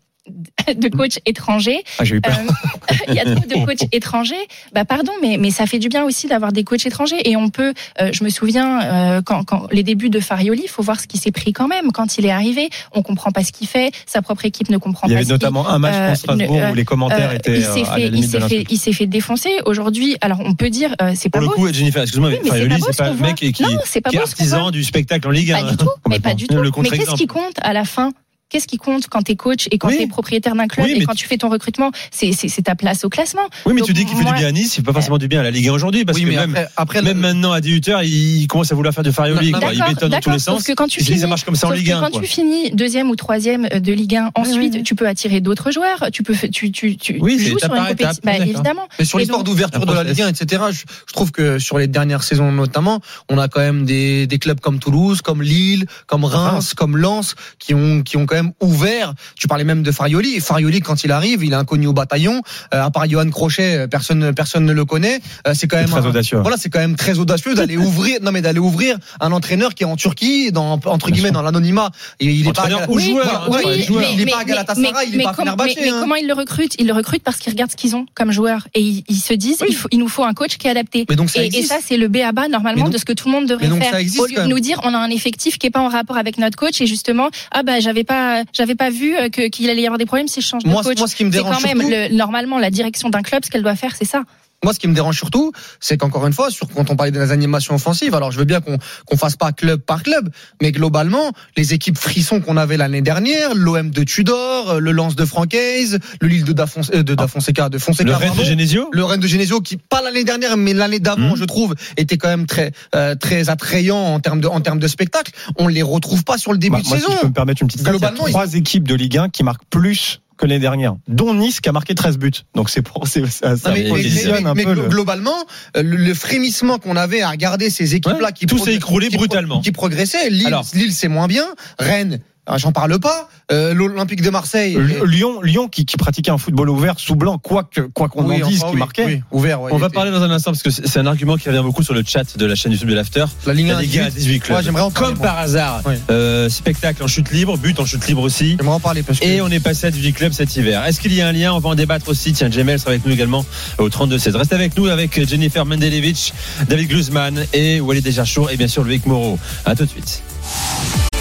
de 0.76 0.88
coachs 0.90 1.20
étrangers, 1.26 1.84
Ah, 2.00 2.04
j'ai 2.04 2.16
eu 2.16 2.22
peur. 2.22 2.34
Euh, 2.38 2.94
il 3.10 3.14
y 3.16 3.20
a 3.20 3.24
trop 3.36 3.46
de 3.48 3.66
coachs 3.66 3.88
étrangers. 3.92 4.36
Bah 4.74 4.86
pardon, 4.86 5.12
mais 5.22 5.38
mais 5.40 5.52
ça 5.52 5.66
fait 5.66 5.80
du 5.80 5.90
bien 5.90 6.04
aussi 6.04 6.28
d'avoir 6.28 6.52
des 6.52 6.64
coachs 6.64 6.86
étrangers 6.86 7.30
et 7.30 7.36
on 7.36 7.50
peut. 7.50 7.74
euh, 8.02 8.10
je 8.14 8.24
me 8.24 8.30
souviens 8.30 8.82
euh, 8.82 9.22
quand, 9.22 9.44
quand 9.44 9.68
les 9.72 9.84
débuts 9.84 10.10
de 10.10 10.20
Farioli, 10.20 10.62
il 10.66 10.70
faut 10.70 10.84
voir 10.84 11.00
ce 11.00 11.08
qui 11.08 11.18
s'est 11.18 11.32
pris 11.32 11.54
quand 11.54 11.68
même 11.68 11.92
quand 11.92 12.18
il 12.18 12.26
est 12.26 12.32
arrivé. 12.32 12.70
On 12.94 13.02
comprend 13.02 13.32
pas 13.32 13.44
ce 13.44 13.52
qu'il 13.52 13.68
fait, 13.68 13.92
sa 14.06 14.22
propre 14.22 14.46
équipe 14.46 14.70
ne 14.70 14.78
comprend 14.78 15.08
Il 15.08 15.12
y 15.12 15.14
pas. 15.16 15.20
avait 15.22 15.30
notamment 15.30 15.68
un 15.70 15.80
match 15.80 15.96
contre 15.96 16.18
Strasbourg 16.18 16.56
ne- 16.58 16.72
où 16.72 16.76
les 16.76 16.86
commentaires 16.86 17.34
étaient 17.34 17.58
il 17.58 17.64
s'est 17.64 17.84
à 17.86 17.86
la 17.86 17.96
fait, 17.96 18.08
il 18.14 18.24
s'est 18.24 18.30
fait, 18.32 18.40
l'insulte. 18.40 18.68
il 18.72 18.78
s'est 18.78 18.94
fait 18.94 19.06
défoncer. 19.08 19.52
Aujourd'hui, 19.66 20.18
alors 20.22 20.40
on 20.46 20.54
peut 20.54 20.70
dire, 20.70 20.96
c'est 21.16 21.30
pas 21.30 21.40
Pour 21.40 21.50
le 21.50 21.56
coup, 21.56 21.74
Jennifer, 21.74 22.02
excuse-moi, 22.02 22.30
Oui, 22.30 22.38
mais 22.44 22.50
Farioli, 22.50 22.70
pas 22.70 22.78
beau 22.78 22.86
c'est 22.88 22.92
ce 22.94 22.98
pas 22.98 23.10
le 23.10 23.16
mec 23.18 23.36
qui, 23.36 23.52
qui, 23.52 23.64
Non, 23.64 23.70
c'est 23.86 24.02
pas 24.02 24.10
qui 24.10 24.16
est 24.16 24.20
voit. 24.20 24.28
artisan 24.28 24.72
du 24.72 24.84
spectacle 24.84 25.28
en 25.28 25.32
Ligue 25.32 25.52
1. 25.52 25.62
Pas 25.64 25.72
du 25.72 25.78
tout, 25.78 25.90
mais 26.10 26.20
pas 26.20 26.34
du 26.34 26.48
tout. 26.48 26.56
Le 26.56 26.72
Mais 26.82 26.90
qu'est-ce 26.90 27.16
qui 27.16 27.28
compte 27.28 27.56
à 27.62 27.74
la 27.74 27.86
fin? 27.86 28.12
Qu'est-ce 28.54 28.68
qui 28.68 28.78
compte 28.78 29.08
quand 29.08 29.24
t'es 29.24 29.36
coach 29.36 29.68
et 29.72 29.80
quand 29.80 29.88
Oui. 29.88 29.98
t'es 29.98 30.06
propriétaire 30.06 30.54
d'un 30.56 30.68
club 30.68 30.86
Oui, 30.86 30.94
et 30.94 31.00
mais 31.00 31.06
quand 31.06 31.16
tu 31.16 31.26
fais 31.28 31.38
ton 31.38 31.50
recrutement 31.50 31.90
C'est 32.12 32.32
ta 32.64 32.76
place 32.76 33.04
au 33.04 33.10
classement. 33.10 33.42
Oui, 33.66 33.74
mais 33.74 33.80
Donc, 33.82 33.88
tu 33.88 33.94
dis 33.94 34.06
qu'il 34.06 34.16
fait 34.16 34.22
moi- 34.22 34.34
du 34.34 34.38
bien 34.38 34.48
à 34.50 34.52
Nice, 34.52 34.74
il 34.74 34.76
fait 34.76 34.82
pas 34.84 34.94
forcément 34.94 35.18
du 35.18 35.28
bien 35.28 35.40
à 35.40 35.44
la 35.44 35.50
Ligue 35.50 35.70
1 35.70 35.74
aujourd'hui, 35.74 36.06
parce 36.06 36.20
Oui, 36.20 36.26
que 36.26 36.30
même, 36.30 36.52
après, 36.52 36.68
après, 36.78 37.02
même 37.02 37.18
maintenant 37.18 37.52
à 37.52 37.62
18h, 37.62 38.04
il 38.06 38.46
commence 38.46 38.72
à 38.72 38.76
vouloir 38.76 38.94
faire 38.94 39.04
de 39.04 39.10
Farioli. 39.10 39.52
Quoi. 39.52 39.74
Il 39.74 39.84
bétonne 39.84 40.10
dans 40.12 40.20
tous 40.20 40.30
les 40.30 40.38
sens. 40.38 40.64
que 40.64 40.74
quand 40.74 40.88
tu 40.88 41.04
finis, 41.04 41.18
ça 41.20 41.26
marche 41.26 41.44
comme 41.46 41.56
ça 41.56 41.66
en 41.68 41.72
Ligue 41.72 41.88
que 41.88 41.94
1. 41.94 42.00
quand 42.02 42.12
quoi. 42.12 42.22
tu 42.22 42.28
finis 42.28 42.70
deuxième 42.72 43.10
ou 43.10 43.16
troisième 43.16 43.68
de 43.70 43.92
Ligue 43.92 44.18
1, 44.18 44.30
ensuite 44.36 44.84
tu 44.84 44.94
peux 44.94 45.08
attirer 45.08 45.42
d'autres 45.42 45.72
joueurs. 45.72 46.10
Tu 46.12 46.22
peux, 46.22 46.36
tu, 46.36 46.72
tu, 46.72 46.96
tu, 46.96 47.18
Oui, 47.20 47.38
tu 47.38 47.46
joues 47.50 47.58
sur 47.60 47.74
une 47.74 47.82
compétition. 47.88 48.22
Bah, 48.24 48.38
évidemment. 48.38 48.88
Mais 49.00 49.06
sur 49.06 49.18
l'histoire 49.18 49.44
d'ouverture 49.44 49.84
de 49.86 49.94
la. 49.94 50.04
Ligue 50.04 50.22
1, 50.22 50.28
etc., 50.28 50.62
je, 50.72 50.84
trouve 51.14 51.32
que 51.32 51.58
sur 51.58 51.80
les 51.80 51.88
dernières 51.88 52.22
saisons 52.22 52.52
notamment, 52.52 53.00
on 53.30 53.40
a 53.40 53.48
quand 53.48 53.62
même 53.62 53.86
des, 53.86 54.28
des 54.28 54.38
clubs 54.38 54.60
comme 54.60 54.78
Toulouse, 54.78 55.22
comme 55.24 55.42
Lille, 55.42 55.86
comme 56.06 56.24
Reims, 56.24 56.74
comme 56.76 56.98
Lens, 56.98 57.34
qui 57.58 57.74
ont, 57.74 58.04
qui 58.04 58.18
ont 58.18 58.26
quand 58.28 58.36
même 58.36 58.43
ouvert. 58.62 59.14
Tu 59.40 59.48
parlais 59.48 59.64
même 59.64 59.84
de 59.84 59.92
Farioli. 59.92 60.40
Farioli, 60.40 60.82
quand 60.82 61.04
il 61.04 61.12
arrive, 61.12 61.44
il 61.44 61.54
est 61.54 61.56
inconnu 61.56 61.88
au 61.88 61.94
bataillon. 61.94 62.42
Euh, 62.74 62.84
à 62.84 62.92
part 62.92 63.10
Johan 63.10 63.30
Crochet, 63.30 63.78
euh, 63.78 63.88
personne, 63.88 64.34
personne 64.34 64.66
ne 64.66 64.74
le 64.74 64.86
connaît. 64.86 65.20
Euh, 65.48 65.54
c'est 65.56 65.68
quand 65.68 65.78
même 65.78 65.90
très 65.90 66.02
un- 66.02 66.06
audacieux. 66.10 66.40
Voilà, 66.40 66.58
c'est 66.58 66.70
quand 66.70 66.80
même 66.80 66.96
très 66.96 67.20
audacieux 67.20 67.56
d'aller 67.56 67.78
ouvrir, 67.88 68.20
non 68.22 68.32
mais 68.32 68.42
d'aller 68.42 68.60
ouvrir 68.60 68.98
un 69.20 69.32
entraîneur 69.32 69.74
qui 69.76 69.84
est 69.84 69.88
en 69.88 69.96
Turquie, 69.96 70.52
dans, 70.52 70.80
entre 70.86 71.12
guillemets, 71.12 71.32
dans 71.32 71.42
l'anonymat. 71.42 71.92
Il 72.20 72.48
est 72.48 72.54
pas, 72.54 72.68
ou 72.88 72.96
Oui, 72.98 73.04
joueur, 73.12 73.46
voilà, 73.48 73.68
hein, 73.68 73.72
il 73.76 73.80
est- 73.82 73.84
joueur. 73.84 74.04
il 74.14 74.22
est 74.22 74.26
pas 74.26 74.40
à 74.40 74.44
Galatasaray, 74.44 75.08
il 75.10 75.20
est 75.20 75.24
pas 75.24 75.30
à 75.32 75.56
mais- 75.56 75.74
mais 75.82 75.90
hein. 75.90 75.98
comment 76.02 76.16
ils 76.16 76.28
le 76.28 76.34
recrutent 76.34 76.76
Ils 76.80 76.88
le 76.88 76.94
recrutent 76.94 77.24
parce 77.24 77.38
qu'ils 77.38 77.52
regardent 77.54 77.72
ce 77.72 77.76
qu'ils 77.76 77.96
ont 77.96 78.06
comme 78.14 78.32
joueurs 78.32 78.68
et 78.74 78.82
ils, 78.82 79.04
ils 79.08 79.20
se 79.20 79.34
disent 79.34 79.60
il, 79.68 79.76
faut- 79.76 79.88
il 79.92 80.00
nous 80.00 80.08
faut 80.08 80.24
un 80.24 80.34
coach 80.34 80.58
qui 80.58 80.68
est 80.68 80.72
adapté. 80.72 81.06
Mais 81.10 81.16
donc 81.16 81.30
ça 81.30 81.44
et, 81.44 81.48
et 81.48 81.64
ça, 81.64 81.78
c'est 81.86 81.98
le 81.98 82.08
B 82.08 82.18
à 82.18 82.32
bas 82.32 82.48
normalement 82.48 82.86
donc- 82.86 82.94
de 82.94 82.98
ce 82.98 83.06
que 83.06 83.14
tout 83.14 83.28
le 83.28 83.34
monde 83.34 83.48
devrait 83.48 83.68
faire. 83.80 83.96
existe 83.96 84.20
Au 84.20 84.26
lieu 84.26 84.36
de 84.42 84.48
nous 84.48 84.60
dire 84.60 84.80
on 84.84 84.94
a 84.94 84.98
un 84.98 85.10
effectif 85.10 85.58
qui 85.58 85.68
est 85.68 85.72
pas 85.72 85.82
en 85.82 85.90
rapport 85.90 86.18
avec 86.18 86.38
notre 86.38 86.58
coach 86.58 86.82
et 86.82 86.88
justement 86.88 87.30
ah 87.52 87.64
bah 87.64 87.80
j'avais 87.80 88.04
pas 88.04 88.33
j'avais 88.54 88.76
pas 88.76 88.90
vu 88.90 89.16
euh, 89.16 89.30
que- 89.30 89.48
qu'il 89.50 89.70
allait 89.70 89.82
y 89.82 89.86
avoir 89.86 89.98
des 89.98 90.06
problèmes 90.06 90.28
si 90.28 90.42
je 90.42 90.48
change 90.48 90.64
de 90.64 90.70
Moi, 90.70 90.82
coach. 90.84 90.98
moi, 90.98 91.08
ce 91.08 91.16
qui 91.16 91.26
me 91.26 91.32
C'est 91.32 91.38
dérange 91.38 91.62
quand 91.62 91.68
même 91.76 91.82
le- 91.90 92.16
normalement 92.16 92.60
la 92.60 92.70
direction 92.72 93.10
d'un 93.10 93.22
club 93.22 93.44
ce 93.46 93.50
qu'elle 93.50 93.64
doit 93.64 93.76
faire 93.76 93.96
c'est 93.96 94.06
ça. 94.06 94.24
Moi, 94.64 94.74
ce 94.74 94.80
qui 94.80 94.88
me 94.88 94.94
dérange 94.94 95.18
surtout, 95.18 95.52
c'est 95.80 95.98
qu'encore 95.98 96.26
une 96.28 96.34
fois, 96.34 96.50
sur, 96.52 96.68
quand 96.70 96.90
on 96.90 96.96
parlait 96.96 97.12
des 97.12 97.32
animations 97.32 97.76
offensives, 97.76 98.16
alors 98.16 98.32
je 98.32 98.40
veux 98.40 98.46
bien 98.46 98.62
qu'on 98.62 98.78
qu'on 99.06 99.18
fasse 99.18 99.36
pas 99.36 99.52
club 99.52 99.82
par 99.82 100.04
club, 100.04 100.30
mais 100.62 100.72
globalement, 100.72 101.32
les 101.58 101.74
équipes 101.74 101.98
frissons 101.98 102.40
qu'on 102.42 102.58
avait 102.58 102.78
l'année 102.78 103.02
dernière, 103.02 103.54
l'OM 103.56 103.90
de 103.92 104.04
Tudor, 104.04 104.80
le 104.80 104.92
Lens 104.92 105.16
de 105.16 105.26
Francaise, 105.26 106.00
le 106.22 106.28
Lille 106.28 106.44
de, 106.46 106.54
Dafon, 106.54 106.82
euh, 106.94 107.04
de 107.04 107.16
Fonseca, 107.28 107.70
de 107.70 107.78
Fonseca, 107.78 108.04
Le 108.06 108.16
Rennes 108.16 108.34
de 108.38 108.44
Genesio 108.44 108.90
le 108.92 109.04
Rennes 109.04 109.20
de 109.20 109.28
Genesio, 109.28 109.60
qui 109.62 109.78
pas 109.78 110.02
l'année 110.02 110.24
dernière, 110.24 110.58
mais 110.58 110.74
l'année 110.74 111.00
d'avant, 111.00 111.32
Mhm. 111.32 111.36
je 111.38 111.46
trouve, 111.46 111.76
était 111.98 112.18
quand 112.18 112.30
même 112.30 112.46
très 112.46 112.72
euh, 112.96 113.16
très 113.16 113.50
attrayant 113.50 113.98
en 113.98 114.20
termes 114.20 114.40
de 114.42 114.48
en 114.48 114.62
termes 114.62 114.80
de 114.80 114.88
spectacle. 114.88 115.32
On 115.58 115.68
les 115.68 115.82
retrouve 115.82 116.24
pas 116.24 116.38
sur 116.38 116.52
le 116.54 116.58
début 116.58 116.78
Bah, 116.78 116.82
de 116.82 116.88
moi, 116.88 116.98
saison. 116.98 117.10
si 117.10 117.16
je 117.18 117.22
peux 117.22 117.28
me 117.28 117.34
permettre 117.34 117.62
une 117.62 117.68
petite 117.68 117.82
stat, 117.82 117.92
il 117.92 117.94
y 117.94 117.96
a 117.98 118.00
Globalement, 118.10 118.26
trois 118.28 118.54
équipes 118.54 118.88
de 118.88 118.96
Ligue 118.96 119.18
1 119.18 119.30
qui 119.30 119.44
marquent 119.44 119.66
plus 119.70 120.22
que 120.38 120.46
l'année 120.46 120.60
dernière, 120.60 120.96
dont 121.08 121.34
Nice 121.34 121.62
qui 121.62 121.70
a 121.70 121.72
marqué 121.72 121.96
13 121.96 122.18
buts. 122.18 122.32
Donc 122.56 122.70
c'est 122.70 122.82
pour 122.82 123.08
ça, 123.08 123.22
ça 123.30 123.56
mais, 123.72 123.84
mais- 123.84 123.90
positionne 123.90 124.44
mais- 124.44 124.50
un 124.50 124.54
mais 124.54 124.64
peu 124.64 124.74
glo- 124.74 124.84
le- 124.84 124.90
globalement, 124.90 125.36
euh, 125.78 125.84
le, 125.84 125.96
le 125.98 126.14
frémissement 126.14 126.80
qu'on 126.80 126.96
avait 126.96 127.22
à 127.22 127.30
regarder 127.30 127.70
ces 127.70 127.96
équipes-là 127.96 128.28
Ouais, 128.28 128.34
qui 128.34 128.46
tout 128.46 128.58
s'est 128.58 128.74
écroulé 128.76 129.10
brutalement. 129.10 129.62
qui 129.62 129.72
progressaient. 129.72 130.30
Lille, 130.30 130.48
Alors. 130.48 130.66
Lille 130.74 130.92
c'est 130.94 131.08
moins 131.08 131.28
bien. 131.28 131.46
Rennes, 131.80 132.20
ah, 132.46 132.58
j'en 132.58 132.72
parle 132.72 133.00
pas. 133.00 133.30
Euh, 133.52 133.74
L'Olympique 133.74 134.22
de 134.22 134.30
Marseille. 134.30 134.74
Le- 134.76 135.06
Lyon, 135.06 135.42
Lyon 135.42 135.68
qui, 135.68 135.86
qui 135.86 135.98
pratiquait 135.98 136.32
un 136.32 136.38
football 136.38 136.70
ouvert 136.70 136.96
sous 136.98 137.16
blanc, 137.16 137.38
quoi 137.38 137.64
que 137.64 137.82
quoi 137.82 138.10
qu'on 138.10 138.26
oui, 138.26 138.42
en 138.44 138.48
dise, 138.48 138.60
enfin, 138.62 138.68
qui 138.70 138.74
oui, 138.74 138.80
marquait. 138.80 139.06
oui, 139.06 139.22
ouvert. 139.32 139.62
ouais, 139.62 139.72
On 139.74 139.78
va 139.78 139.88
était- 139.88 139.96
parler 139.96 140.12
dans 140.12 140.22
un 140.22 140.32
instant 140.32 140.52
parce 140.52 140.64
que 140.64 140.70
c'est 140.72 140.98
un 141.00 141.06
argument 141.06 141.38
qui 141.38 141.50
revient 141.50 141.62
beaucoup 141.64 141.84
sur 141.84 141.94
le 141.94 142.04
chat 142.06 142.38
de 142.38 142.46
la 142.46 142.56
chaîne 142.56 142.72
YouTube 142.72 142.90
de 142.90 142.96
l'After. 142.96 143.26
La 143.46 143.54
Ligue 143.54 143.70
1 143.70 143.76
La 143.76 143.82
Ligue 143.82 144.00
1 144.00 144.06
à 144.06 144.10
18 144.10 144.40
clubs. 144.40 144.66
Ouais, 144.74 144.80
en 144.82 144.92
Comme 144.92 145.18
par 145.18 145.38
hasard, 145.40 145.82
euh, 146.10 146.50
spectacle 146.50 147.04
en 147.04 147.08
chute 147.08 147.32
libre, 147.32 147.58
but 147.58 147.80
en 147.80 147.86
chute 147.86 148.08
libre 148.08 148.22
aussi. 148.22 148.56
J'aimerais 148.60 148.76
en 148.76 148.80
parler 148.80 149.04
parce 149.04 149.20
que. 149.20 149.26
Et 149.26 149.42
on 149.42 149.48
est 149.50 149.60
passé 149.60 149.88
à 149.88 149.92
18 149.92 150.14
clubs 150.14 150.34
cet 150.34 150.56
hiver. 150.56 150.84
Est-ce 150.86 151.00
qu'il 151.00 151.14
y 151.14 151.22
a 151.22 151.28
un 151.28 151.32
lien? 151.32 151.54
On 151.54 151.60
va 151.60 151.70
en 151.70 151.76
débattre 151.76 152.10
aussi. 152.10 152.34
Tiens, 152.34 152.50
Jamel 152.52 152.80
sera 152.80 152.92
avec 152.92 153.06
nous 153.06 153.12
également 153.14 153.46
au 153.78 153.90
32-16. 153.90 154.36
Reste 154.36 154.54
avec 154.54 154.76
nous 154.78 154.88
avec 154.88 155.26
Jennifer 155.28 155.66
Mendelevich, 155.66 156.34
David 156.68 156.90
Glusman 156.90 157.46
et 157.54 157.80
Walid 157.80 158.04
Dejarchour 158.04 158.52
et 158.52 158.58
bien 158.58 158.68
sûr 158.68 158.84
Loïc 158.84 159.06
Moreau. 159.06 159.38
À 159.66 159.76
tout 159.76 159.86
de 159.86 159.90
suite. 159.90 160.22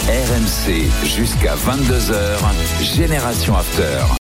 RMC 0.08 0.90
jusqu'à 1.06 1.54
22h, 1.54 2.40
Génération 2.82 3.56
After. 3.56 4.04